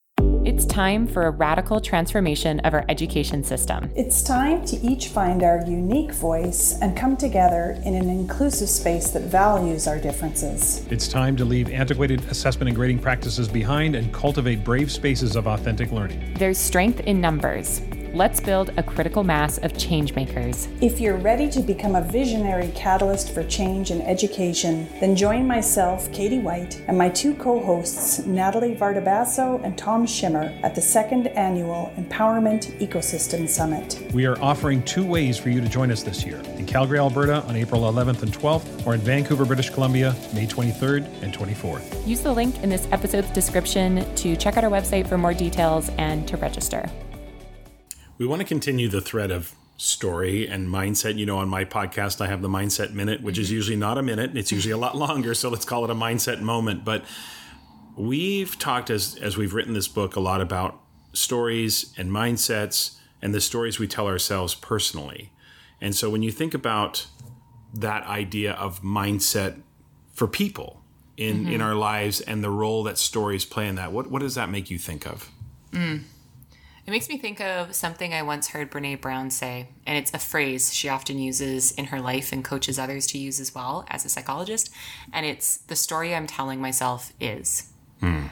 [0.50, 3.88] It's time for a radical transformation of our education system.
[3.94, 9.12] It's time to each find our unique voice and come together in an inclusive space
[9.12, 10.84] that values our differences.
[10.90, 15.46] It's time to leave antiquated assessment and grading practices behind and cultivate brave spaces of
[15.46, 16.34] authentic learning.
[16.34, 17.80] There's strength in numbers.
[18.12, 20.66] Let's build a critical mass of change makers.
[20.80, 26.12] If you're ready to become a visionary catalyst for change in education, then join myself,
[26.12, 31.28] Katie White, and my two co hosts, Natalie Vardabasso and Tom Schimmer, at the second
[31.28, 34.02] annual Empowerment Ecosystem Summit.
[34.12, 37.44] We are offering two ways for you to join us this year in Calgary, Alberta
[37.44, 42.04] on April 11th and 12th, or in Vancouver, British Columbia, May 23rd and 24th.
[42.08, 45.90] Use the link in this episode's description to check out our website for more details
[45.96, 46.90] and to register.
[48.20, 51.16] We want to continue the thread of story and mindset.
[51.16, 53.54] You know, on my podcast, I have the mindset minute, which is mm-hmm.
[53.54, 54.36] usually not a minute.
[54.36, 55.32] It's usually a lot longer.
[55.32, 56.84] So let's call it a mindset moment.
[56.84, 57.02] But
[57.96, 60.78] we've talked as, as we've written this book a lot about
[61.14, 65.32] stories and mindsets and the stories we tell ourselves personally.
[65.80, 67.06] And so when you think about
[67.72, 69.62] that idea of mindset
[70.12, 70.82] for people
[71.16, 71.62] in, in mm-hmm.
[71.62, 74.70] our lives and the role that stories play in that, what, what does that make
[74.70, 75.30] you think of?
[75.72, 76.02] Mm.
[76.86, 80.18] It makes me think of something I once heard Brene Brown say, and it's a
[80.18, 84.04] phrase she often uses in her life and coaches others to use as well as
[84.04, 84.70] a psychologist.
[85.12, 87.70] And it's the story I'm telling myself is.
[88.00, 88.26] Hmm.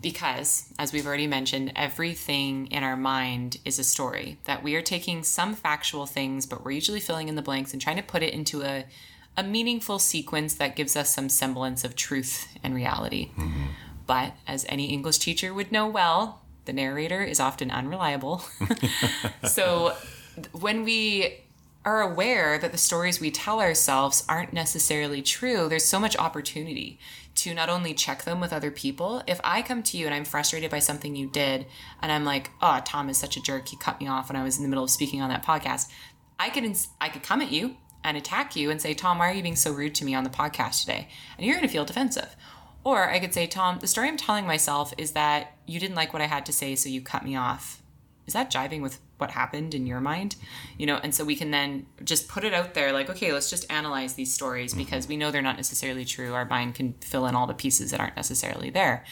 [0.00, 4.38] Because, as we've already mentioned, everything in our mind is a story.
[4.44, 7.82] That we are taking some factual things, but we're usually filling in the blanks and
[7.82, 8.84] trying to put it into a,
[9.36, 13.30] a meaningful sequence that gives us some semblance of truth and reality.
[13.36, 13.66] Mm-hmm.
[14.06, 18.44] But as any English teacher would know well, the narrator is often unreliable.
[19.44, 19.96] so
[20.52, 21.40] when we
[21.84, 27.00] are aware that the stories we tell ourselves aren't necessarily true, there's so much opportunity
[27.36, 29.22] to not only check them with other people.
[29.26, 31.64] If I come to you and I'm frustrated by something you did,
[32.02, 33.68] and I'm like, "Oh, Tom is such a jerk.
[33.68, 35.88] He cut me off when I was in the middle of speaking on that podcast,"
[36.38, 39.30] I could ins- I could come at you and attack you and say, "Tom, why
[39.30, 41.08] are you being so rude to me on the podcast today?"
[41.38, 42.36] And you're going to feel defensive.
[42.88, 46.14] Or I could say, Tom, the story I'm telling myself is that you didn't like
[46.14, 47.82] what I had to say, so you cut me off.
[48.26, 50.36] Is that jiving with what happened in your mind?
[50.78, 53.50] You know, and so we can then just put it out there like, okay, let's
[53.50, 56.32] just analyze these stories because we know they're not necessarily true.
[56.32, 59.04] Our mind can fill in all the pieces that aren't necessarily there.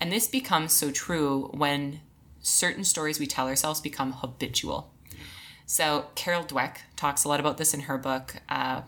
[0.00, 2.00] And this becomes so true when
[2.40, 4.92] certain stories we tell ourselves become habitual.
[5.66, 8.42] So Carol Dweck talks a lot about this in her book.
[8.48, 8.82] Uh,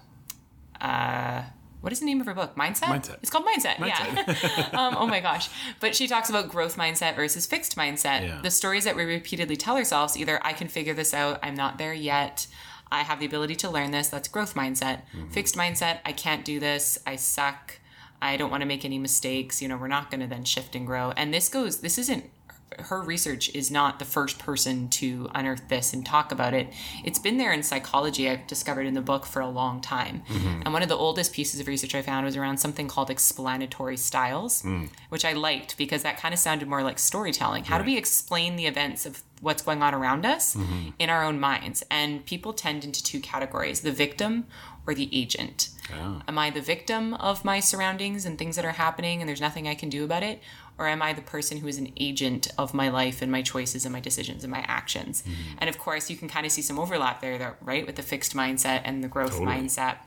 [0.81, 1.43] uh,
[1.83, 2.57] what is the name of her book?
[2.57, 2.85] Mindset.
[2.85, 3.19] Mindset.
[3.21, 3.79] It's called Mindset.
[3.79, 4.69] Yeah.
[4.73, 5.51] um, oh my gosh.
[5.81, 8.23] But she talks about growth mindset versus fixed mindset.
[8.23, 8.41] Yeah.
[8.41, 11.79] The stories that we repeatedly tell ourselves either I can figure this out, I'm not
[11.79, 12.47] there yet,
[12.91, 14.09] I have the ability to learn this.
[14.09, 15.03] That's growth mindset.
[15.31, 17.79] Fixed mindset, I can't do this, I suck.
[18.21, 19.61] I don't want to make any mistakes.
[19.61, 21.13] You know, we're not going to then shift and grow.
[21.17, 22.31] And this goes, this isn't,
[22.79, 26.73] her research is not the first person to unearth this and talk about it.
[27.05, 30.23] It's been there in psychology, I've discovered in the book for a long time.
[30.29, 30.63] Mm-hmm.
[30.63, 33.97] And one of the oldest pieces of research I found was around something called explanatory
[33.97, 34.87] styles, hmm.
[35.09, 37.65] which I liked because that kind of sounded more like storytelling.
[37.65, 40.91] How do we explain the events of what's going on around us mm-hmm.
[40.99, 41.83] in our own minds?
[41.91, 44.47] And people tend into two categories the victim
[44.87, 45.71] or the agent.
[45.95, 46.23] Oh.
[46.27, 49.69] Am I the victim of my surroundings and things that are happening and there's nothing
[49.69, 50.41] I can do about it?
[50.79, 53.85] Or am I the person who is an agent of my life and my choices
[53.85, 55.23] and my decisions and my actions?
[55.23, 55.59] Mm-hmm.
[55.59, 57.87] And of course, you can kind of see some overlap there, right?
[57.87, 59.47] With the fixed mindset and the growth Totally.
[59.47, 59.99] mindset.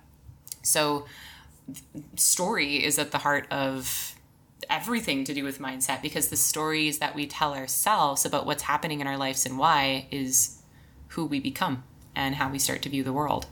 [0.64, 1.06] So,
[2.16, 4.16] story is at the heart of
[4.70, 9.00] everything to do with mindset because the stories that we tell ourselves about what's happening
[9.00, 10.62] in our lives and why is
[11.10, 11.84] who we become
[12.16, 13.48] and how we start to view the world.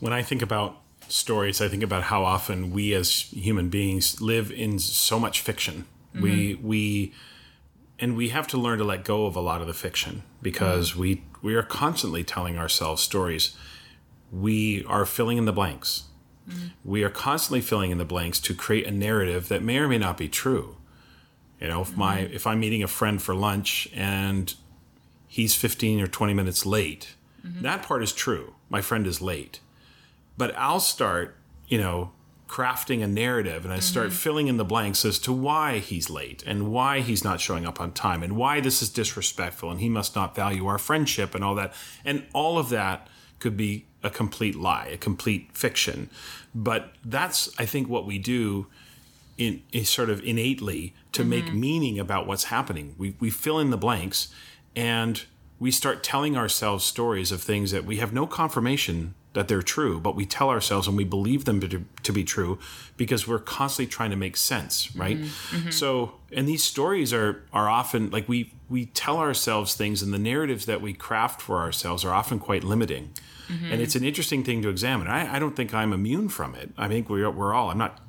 [0.00, 0.76] When I think about
[1.08, 5.86] stories, I think about how often we as human beings live in so much fiction.
[6.14, 6.22] Mm-hmm.
[6.22, 7.12] We we
[7.98, 10.92] and we have to learn to let go of a lot of the fiction because
[10.92, 11.00] mm-hmm.
[11.00, 13.56] we we are constantly telling ourselves stories.
[14.30, 16.04] We are filling in the blanks.
[16.48, 16.68] Mm-hmm.
[16.84, 19.98] We are constantly filling in the blanks to create a narrative that may or may
[19.98, 20.76] not be true.
[21.60, 24.52] You know, if my if I'm meeting a friend for lunch and
[25.26, 28.54] he's 15 or 20 minutes late, that part is true.
[28.68, 29.60] My friend is late
[30.36, 31.36] but I'll start,
[31.68, 32.12] you know,
[32.48, 34.16] crafting a narrative and I start mm-hmm.
[34.16, 37.80] filling in the blanks as to why he's late and why he's not showing up
[37.80, 41.42] on time and why this is disrespectful and he must not value our friendship and
[41.42, 41.74] all that.
[42.04, 43.08] And all of that
[43.38, 46.10] could be a complete lie, a complete fiction.
[46.54, 48.68] But that's, I think, what we do
[49.36, 51.30] in is sort of innately to mm-hmm.
[51.30, 52.94] make meaning about what's happening.
[52.96, 54.28] We, we fill in the blanks
[54.76, 55.24] and
[55.58, 60.00] we start telling ourselves stories of things that we have no confirmation that they're true,
[60.00, 62.58] but we tell ourselves and we believe them to, to be true
[62.96, 65.18] because we're constantly trying to make sense, right?
[65.18, 65.70] Mm-hmm, mm-hmm.
[65.70, 70.18] So, and these stories are are often like we we tell ourselves things, and the
[70.18, 73.10] narratives that we craft for ourselves are often quite limiting.
[73.48, 73.72] Mm-hmm.
[73.72, 75.06] And it's an interesting thing to examine.
[75.06, 76.70] I, I don't think I'm immune from it.
[76.78, 77.70] I think we're, we're all.
[77.70, 78.00] I'm not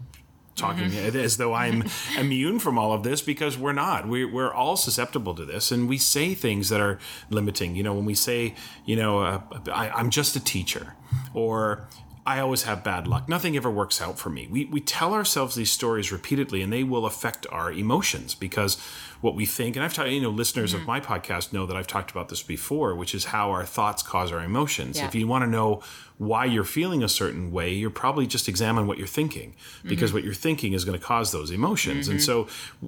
[0.56, 1.18] talking mm-hmm.
[1.18, 1.84] as though I'm
[2.18, 4.08] immune from all of this because we're not.
[4.08, 7.00] We, we're all susceptible to this, and we say things that are
[7.30, 7.76] limiting.
[7.76, 9.42] You know, when we say, you know, uh,
[9.72, 10.96] I, I'm just a teacher,
[11.34, 11.88] or
[12.28, 13.30] I always have bad luck.
[13.30, 14.48] Nothing ever works out for me.
[14.50, 18.82] We, we tell ourselves these stories repeatedly and they will affect our emotions because
[19.22, 20.82] what we think, and I've talked, you know, listeners mm-hmm.
[20.82, 24.02] of my podcast know that I've talked about this before, which is how our thoughts
[24.02, 24.98] cause our emotions.
[24.98, 25.06] Yeah.
[25.06, 25.84] If you want to know
[26.18, 29.54] why you're feeling a certain way, you're probably just examine what you're thinking
[29.84, 30.18] because mm-hmm.
[30.18, 32.06] what you're thinking is going to cause those emotions.
[32.06, 32.14] Mm-hmm.
[32.14, 32.48] And so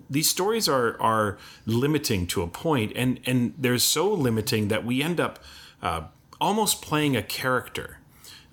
[0.09, 5.03] these stories are, are limiting to a point and, and they're so limiting that we
[5.03, 5.37] end up
[5.83, 6.05] uh,
[6.41, 7.99] almost playing a character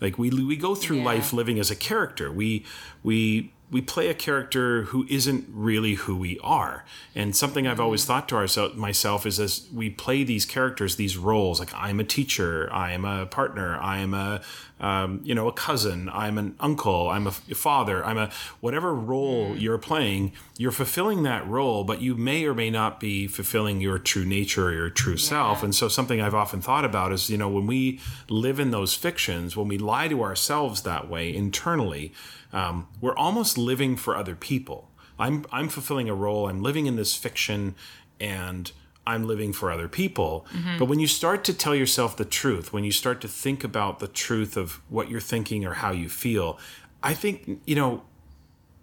[0.00, 1.04] like we we go through yeah.
[1.04, 2.30] life living as a character.
[2.30, 2.64] We
[3.02, 6.84] we we play a character who isn't really who we are.
[7.14, 8.06] And something I've always mm.
[8.06, 12.04] thought to ourselves myself is as we play these characters, these roles, like I'm a
[12.04, 14.42] teacher, I am a partner, I am a
[14.84, 18.30] um, you know a cousin, I'm an uncle, I'm a father, I'm a
[18.60, 19.60] whatever role mm.
[19.60, 23.98] you're playing, you're fulfilling that role, but you may or may not be fulfilling your
[23.98, 25.28] true nature or your true yeah.
[25.28, 25.62] self.
[25.62, 28.94] And so something I've often thought about is you know when we live in those
[28.94, 32.12] fictions, when we lie to ourselves that way internally
[32.54, 34.88] um, we're almost living for other people.
[35.18, 36.48] I'm I'm fulfilling a role.
[36.48, 37.74] I'm living in this fiction,
[38.20, 38.70] and
[39.06, 40.46] I'm living for other people.
[40.52, 40.78] Mm-hmm.
[40.78, 43.98] But when you start to tell yourself the truth, when you start to think about
[43.98, 46.58] the truth of what you're thinking or how you feel,
[47.02, 48.02] I think you know.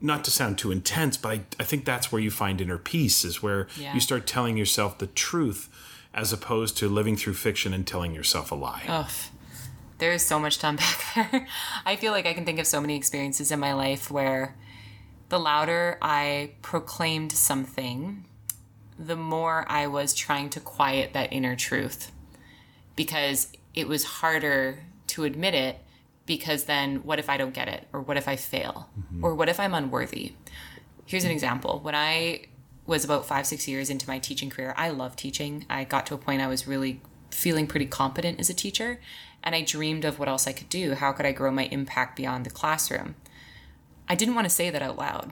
[0.04, 3.24] Not to sound too intense, but I, I think that's where you find inner peace,
[3.24, 3.94] is where yeah.
[3.94, 5.70] you start telling yourself the truth
[6.12, 8.82] as opposed to living through fiction and telling yourself a lie.
[8.88, 9.12] Ugh
[10.02, 11.48] there is so much to unpack there.
[11.86, 14.56] I feel like I can think of so many experiences in my life where
[15.30, 18.26] the louder I proclaimed something,
[18.98, 22.12] the more I was trying to quiet that inner truth
[22.96, 25.78] because it was harder to admit it
[26.26, 27.88] because then what if I don't get it?
[27.94, 28.90] Or what if I fail?
[29.00, 29.24] Mm-hmm.
[29.24, 30.34] Or what if I'm unworthy?
[31.06, 31.80] Here's an example.
[31.82, 32.46] When I
[32.86, 35.66] was about five, six years into my teaching career, I love teaching.
[35.70, 39.00] I got to a point I was really feeling pretty competent as a teacher
[39.44, 40.94] and I dreamed of what else I could do.
[40.94, 43.16] How could I grow my impact beyond the classroom?
[44.08, 45.32] I didn't want to say that out loud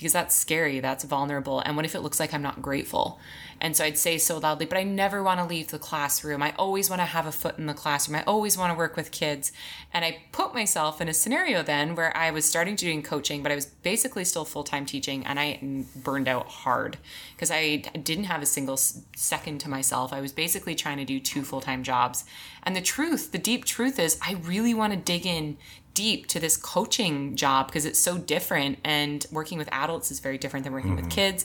[0.00, 1.60] because that's scary, that's vulnerable.
[1.60, 3.20] And what if it looks like I'm not grateful?
[3.60, 6.42] And so I'd say so loudly, but I never want to leave the classroom.
[6.42, 8.16] I always want to have a foot in the classroom.
[8.16, 9.52] I always want to work with kids.
[9.92, 13.42] And I put myself in a scenario then where I was starting to do coaching,
[13.42, 16.96] but I was basically still full time teaching and I burned out hard
[17.36, 20.14] because I didn't have a single second to myself.
[20.14, 22.24] I was basically trying to do two full time jobs.
[22.62, 25.58] And the truth, the deep truth is, I really want to dig in
[26.00, 30.38] deep to this coaching job because it's so different and working with adults is very
[30.38, 31.04] different than working mm-hmm.
[31.04, 31.44] with kids.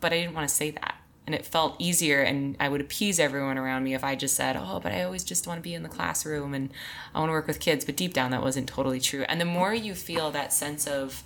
[0.00, 3.20] But I didn't want to say that and it felt easier and i would appease
[3.20, 5.74] everyone around me if i just said oh but i always just want to be
[5.74, 6.72] in the classroom and
[7.14, 9.44] i want to work with kids but deep down that wasn't totally true and the
[9.44, 11.24] more you feel that sense of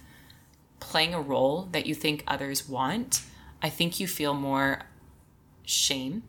[0.80, 3.22] playing a role that you think others want
[3.62, 4.80] i think you feel more
[5.64, 6.24] shame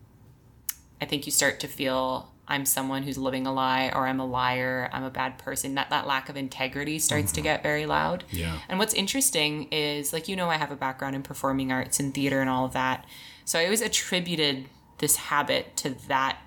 [1.01, 4.26] i think you start to feel i'm someone who's living a lie or i'm a
[4.26, 7.36] liar i'm a bad person that that lack of integrity starts mm-hmm.
[7.36, 10.76] to get very loud yeah and what's interesting is like you know i have a
[10.76, 13.06] background in performing arts and theater and all of that
[13.45, 14.66] so I always attributed
[14.99, 16.38] this habit to that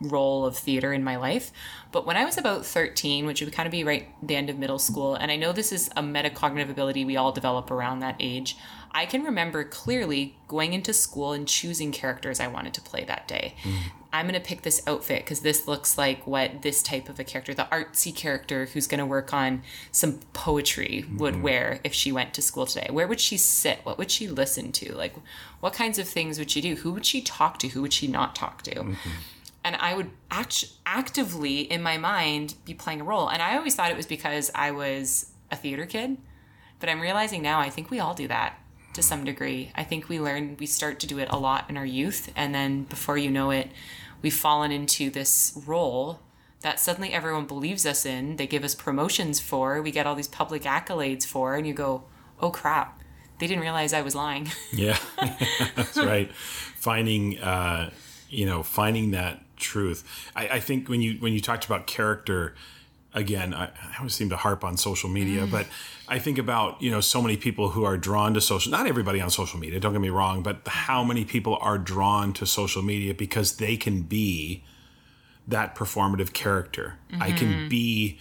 [0.00, 1.50] role of theater in my life.
[1.90, 4.58] But when I was about 13, which would kind of be right the end of
[4.58, 8.16] middle school, and I know this is a metacognitive ability we all develop around that
[8.20, 8.56] age,
[8.92, 13.28] I can remember clearly going into school and choosing characters I wanted to play that
[13.28, 13.54] day.
[14.12, 17.24] I'm going to pick this outfit because this looks like what this type of a
[17.24, 19.62] character, the artsy character who's going to work on
[19.92, 21.42] some poetry, would mm-hmm.
[21.42, 22.88] wear if she went to school today.
[22.90, 23.80] Where would she sit?
[23.82, 24.94] What would she listen to?
[24.94, 25.14] Like,
[25.60, 26.76] what kinds of things would she do?
[26.76, 27.68] Who would she talk to?
[27.68, 28.74] Who would she not talk to?
[28.74, 29.10] Mm-hmm.
[29.64, 33.28] and I would act- actively in my mind be playing a role.
[33.28, 36.16] And I always thought it was because I was a theater kid,
[36.80, 38.58] but I'm realizing now I think we all do that
[38.96, 39.70] to some degree.
[39.74, 42.54] I think we learn we start to do it a lot in our youth, and
[42.54, 43.70] then before you know it,
[44.22, 46.20] we've fallen into this role
[46.62, 48.36] that suddenly everyone believes us in.
[48.36, 49.80] They give us promotions for.
[49.80, 52.04] We get all these public accolades for, and you go,
[52.40, 53.00] "Oh crap."
[53.38, 54.50] They didn't realize I was lying.
[54.72, 54.98] Yeah,
[55.76, 56.32] that's right.
[56.32, 57.90] Finding, uh,
[58.30, 60.30] you know, finding that truth.
[60.34, 62.54] I, I think when you when you talked about character,
[63.16, 65.50] again, I, I always seem to harp on social media, mm.
[65.50, 65.66] but
[66.06, 68.70] I think about you know so many people who are drawn to social.
[68.70, 69.80] Not everybody on social media.
[69.80, 73.76] Don't get me wrong, but how many people are drawn to social media because they
[73.76, 74.62] can be
[75.48, 76.98] that performative character.
[77.20, 77.68] I can mm-hmm.
[77.68, 78.18] be,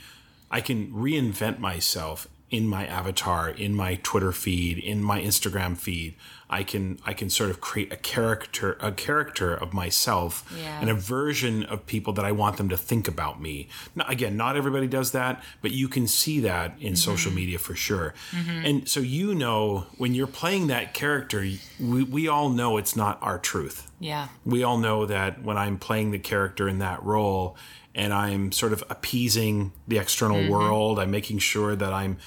[0.51, 6.15] I can reinvent myself in my avatar, in my Twitter feed, in my Instagram feed.
[6.47, 10.79] I can I can sort of create a character a character of myself Yeah.
[10.79, 13.67] and a version of people that I want them to think about me.
[13.95, 16.95] Now, again, not everybody does that, but you can see that in mm-hmm.
[16.95, 18.13] social media for sure.
[18.31, 18.65] Mm-hmm.
[18.65, 21.39] And so you know when you're playing that character,
[21.79, 24.27] we, we all know it's not our truth yeah.
[24.45, 27.57] we all know that when I'm playing the character in that role
[27.95, 30.51] and I'm sort of appeasing the external mm-hmm.
[30.51, 32.17] world, I'm making sure that I'm,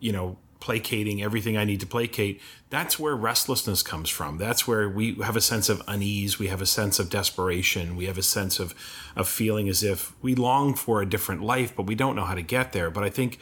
[0.00, 2.40] you know, placating everything I need to placate.
[2.70, 4.38] That's where restlessness comes from.
[4.38, 6.38] That's where we have a sense of unease.
[6.38, 7.94] We have a sense of desperation.
[7.94, 8.74] We have a sense of,
[9.14, 12.34] of feeling as if we long for a different life, but we don't know how
[12.34, 12.90] to get there.
[12.90, 13.38] But I think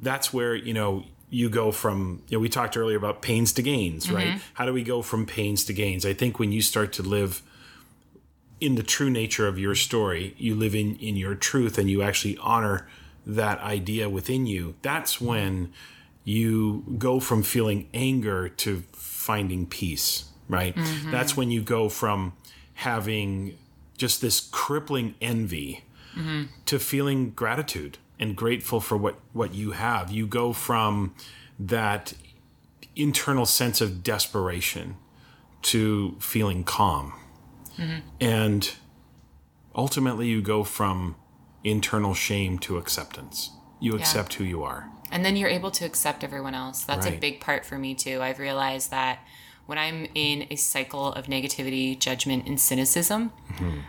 [0.00, 3.60] that's where, you know, you go from you know we talked earlier about pains to
[3.60, 4.38] gains right mm-hmm.
[4.52, 7.42] how do we go from pains to gains i think when you start to live
[8.64, 12.02] in the true nature of your story you live in in your truth and you
[12.02, 12.86] actually honor
[13.26, 15.72] that idea within you that's when
[16.24, 20.74] you go from feeling anger to finding peace right?
[20.74, 21.10] Mm-hmm.
[21.10, 22.34] That's when you go from
[22.74, 23.56] having
[23.96, 25.84] just this crippling envy
[26.16, 26.44] mm-hmm.
[26.66, 30.10] to feeling gratitude and grateful for what what you have.
[30.10, 31.14] You go from
[31.58, 32.14] that
[32.96, 34.96] internal sense of desperation
[35.62, 37.12] to feeling calm
[38.20, 38.74] and
[39.74, 41.16] ultimately you go from
[41.62, 43.50] internal shame to acceptance
[43.80, 46.84] you accept who you are And then you're able to accept everyone else.
[46.84, 48.20] That's a big part for me too.
[48.22, 49.20] I've realized that
[49.66, 53.80] when I'm in a cycle of negativity, judgment, and cynicism, Mm-hmm.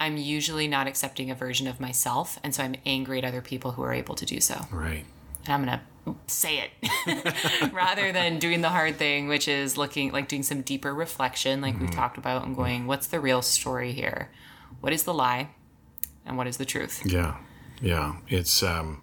[0.00, 2.38] I'm usually not accepting a version of myself.
[2.42, 4.66] And so I'm angry at other people who are able to do so.
[4.70, 5.04] right
[5.44, 5.84] And I'm going to
[6.26, 6.68] say
[7.06, 11.60] it rather than doing the hard thing, which is looking like doing some deeper reflection,
[11.60, 11.86] like Mm-hmm.
[11.86, 14.30] we've talked about, and going, what's the real story here?
[14.80, 15.50] What is the lie?
[16.26, 17.02] And what is the truth?
[17.04, 17.36] yeah
[17.82, 19.00] yeah it's um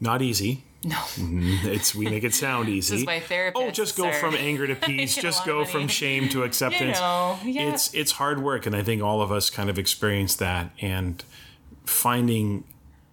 [0.00, 0.98] not easy No.
[1.18, 5.44] it's we make it sound easy therapists oh just go from anger to peace just
[5.46, 5.92] go of from money.
[5.92, 7.70] shame to acceptance know, yeah.
[7.70, 11.22] it's it's hard work and i think all of us kind of experience that and
[11.84, 12.64] finding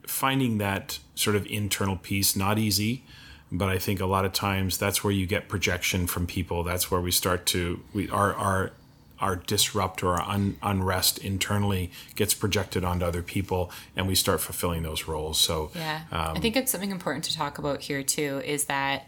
[0.07, 3.03] finding that sort of internal peace not easy
[3.51, 6.89] but i think a lot of times that's where you get projection from people that's
[6.89, 8.71] where we start to we our our
[9.19, 14.41] our disrupt or our un, unrest internally gets projected onto other people and we start
[14.41, 16.01] fulfilling those roles so Yeah.
[16.11, 19.07] Um, I think it's something important to talk about here too is that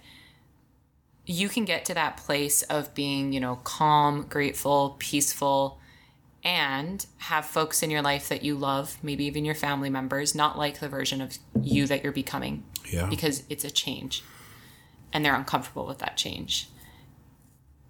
[1.25, 5.79] you can get to that place of being, you know, calm, grateful, peaceful,
[6.45, 10.57] and have folks in your life that you love, maybe even your family members, not
[10.57, 14.23] like the version of you that you're becoming yeah because it's a change
[15.11, 16.69] and they're uncomfortable with that change.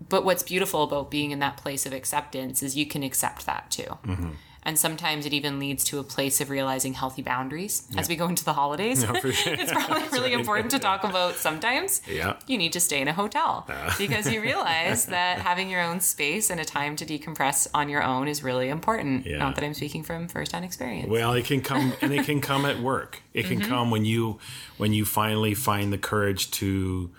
[0.08, 3.72] But what's beautiful about being in that place of acceptance is you can accept that
[3.72, 3.98] too.
[4.06, 4.30] Mm-hmm.
[4.66, 8.28] And sometimes it even leads to a place of realizing healthy boundaries as we go
[8.28, 9.04] into the holidays.
[9.08, 12.02] it's probably really important to talk about sometimes.
[12.08, 12.38] Yeah.
[12.48, 13.96] You need to stay in a hotel ah.
[14.00, 18.02] because you realize that having your own space and a time to decompress on your
[18.02, 19.28] own is really important.
[19.28, 19.38] Yeah.
[19.38, 21.10] Not that I'm speaking from first-hand experience.
[21.10, 23.22] Well, it can come and it can come at work.
[23.34, 23.70] It can mm-hmm.
[23.70, 24.40] come when you
[24.78, 27.12] when you finally find the courage to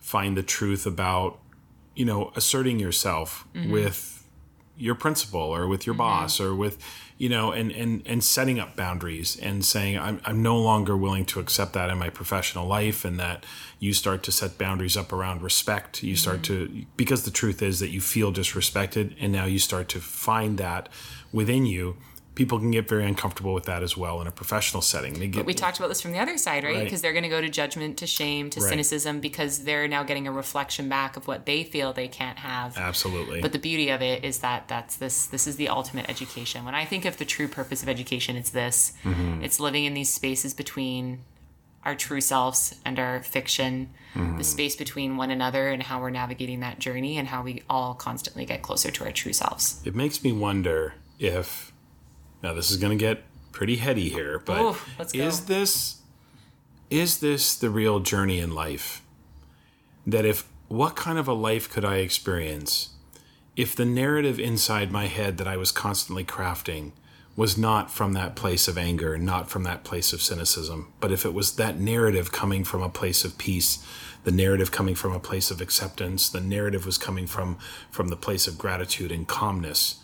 [0.00, 1.38] find the truth about
[1.94, 3.70] you know asserting yourself mm-hmm.
[3.70, 4.17] with
[4.78, 6.00] your principal or with your mm-hmm.
[6.00, 6.78] boss or with
[7.18, 11.24] you know and and and setting up boundaries and saying I'm I'm no longer willing
[11.26, 13.44] to accept that in my professional life and that
[13.78, 16.02] you start to set boundaries up around respect.
[16.02, 16.18] You mm-hmm.
[16.18, 20.00] start to because the truth is that you feel disrespected and now you start to
[20.00, 20.88] find that
[21.32, 21.96] within you
[22.38, 25.12] people can get very uncomfortable with that as well in a professional setting.
[25.18, 26.72] They get But we talked about this from the other side, right?
[26.76, 26.84] Right.
[26.84, 28.68] Because they're going to go to judgment, to shame, to Right.
[28.70, 32.78] cynicism because they're now getting a reflection back of what they feel they can't have.
[32.78, 33.40] absolutely.
[33.40, 36.64] But the beauty of it is that that's this this is the ultimate education.
[36.64, 38.92] When I think of the true purpose of education, it's this.
[39.04, 39.42] Mm-hmm.
[39.42, 41.24] It's living in these spaces between
[41.84, 44.38] our true selves and our fiction, Mm-hmm.
[44.38, 47.92] the space between one another and how we're navigating that journey and how we all
[47.94, 49.82] constantly get closer to our true selves.
[49.84, 51.72] it makes me wonder if
[52.42, 53.22] now this is going to get
[53.52, 54.76] pretty heady here, but Ooh,
[55.14, 56.02] is this
[56.90, 59.02] is this the real journey in life?
[60.06, 62.90] That if what kind of a life could I experience
[63.56, 66.92] if the narrative inside my head that I was constantly crafting
[67.34, 71.24] was not from that place of anger, not from that place of cynicism, but if
[71.24, 73.84] it was that narrative coming from a place of peace,
[74.24, 77.58] the narrative coming from a place of acceptance, the narrative was coming from
[77.90, 79.96] from the place of gratitude and calmness.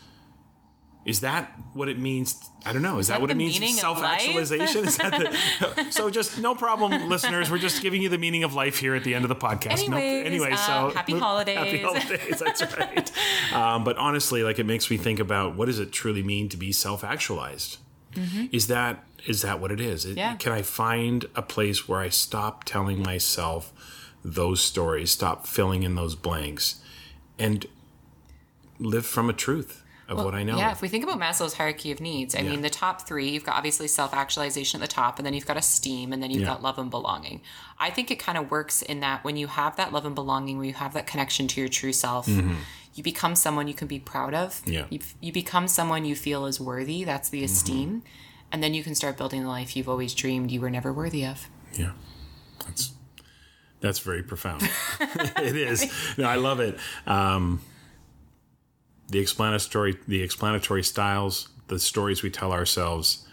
[1.04, 2.48] Is that what it means?
[2.64, 2.98] I don't know.
[2.98, 3.78] Is, that, that what it means?
[3.78, 4.86] Self actualization?
[4.86, 4.96] Is
[5.94, 6.08] so?
[6.08, 7.50] Just no problem, listeners.
[7.50, 9.86] We're just giving you the meaning of life here at the end of the podcast.
[9.88, 11.58] No- anyway, uh, so happy holidays.
[11.58, 12.38] Happy holidays.
[12.38, 13.12] That's right.
[13.52, 16.56] um, but honestly, like it makes me think about what does it truly mean to
[16.56, 17.78] be self-actualized?
[18.52, 20.04] Is that is that what it is?
[20.06, 20.18] It- Mm-hmm.
[20.18, 20.36] Yeah.
[20.36, 23.72] Can I find a place where I stop telling myself
[24.24, 26.80] those stories, stop filling in those blanks,
[27.38, 27.66] and
[28.78, 30.56] live from a truth of what I know?
[30.56, 32.50] Yeah, if we think about Maslow's hierarchy of needs, I Yeah.
[32.50, 35.46] mean, the top three, you've got obviously self actualization at the top, and then you've
[35.46, 36.48] got esteem, and then you've Yeah.
[36.48, 37.40] got love and belonging.
[37.78, 40.58] I think it kind of works in that when you have that love and belonging,
[40.58, 43.98] where you have that connection to your true self, you become someone you can be
[43.98, 44.50] proud of.
[44.62, 44.72] Mm-hmm.
[44.72, 44.80] Yeah.
[44.82, 44.94] Mm-hmm.
[44.94, 47.02] You, you become someone you feel is worthy.
[47.04, 48.02] That's the esteem.
[48.52, 51.24] And then you can start building the life you've always dreamed you were never worthy
[51.26, 51.48] of.
[51.72, 51.90] Yeah.
[52.64, 52.92] That's
[53.80, 54.62] that's very profound.
[55.00, 55.90] it is.
[56.16, 56.78] No, I love it.
[57.06, 57.60] Um,
[59.08, 63.26] the explanatory the explanatory styles, the stories we tell ourselves,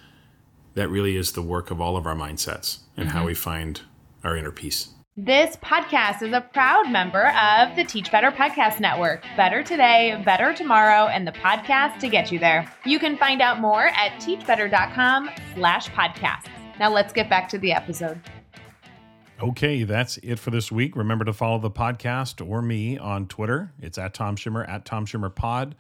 [0.76, 3.28] that really is the work of all of our mindsets and how mm-hmm.
[3.28, 3.82] we find
[4.24, 4.90] our inner peace.
[5.18, 9.24] This podcast is a proud member of the Teach Better Podcast Network.
[9.36, 12.72] Better today, better tomorrow, and the podcast to get you there.
[12.86, 16.48] You can find out more at teachbetter.com slash podcasts.
[16.80, 18.22] Now let's get back to the episode.
[19.42, 20.96] Okay, that's it for this week.
[20.96, 23.74] Remember to follow the podcast or me on Twitter.
[23.82, 25.76] It's at Tom Schimmer, at Tom Schimmer Pod.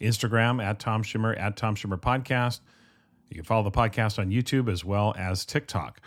[0.00, 2.60] Instagram, at Tom Schimmer, at Tom Schimmer Podcast.
[3.28, 6.00] You can follow the podcast on YouTube as well as TikTok.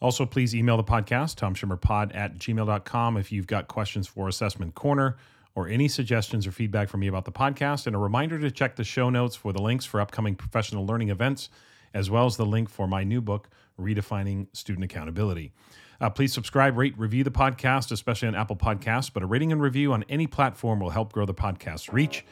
[0.00, 5.16] Also, please email the podcast, tomschimmerpod at gmail.com, if you've got questions for Assessment Corner
[5.54, 7.86] or any suggestions or feedback from me about the podcast.
[7.86, 11.08] And a reminder to check the show notes for the links for upcoming professional learning
[11.08, 11.48] events,
[11.94, 13.48] as well as the link for my new book,
[13.80, 15.52] Redefining Student Accountability.
[16.00, 19.10] Uh, please subscribe, rate, review the podcast, especially on Apple Podcasts.
[19.12, 22.24] But a rating and review on any platform will help grow the podcast's reach.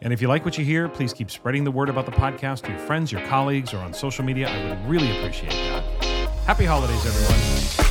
[0.00, 2.62] And if you like what you hear, please keep spreading the word about the podcast
[2.64, 4.48] to your friends, your colleagues, or on social media.
[4.48, 5.84] I would really appreciate that.
[6.46, 7.87] Happy holidays, everyone.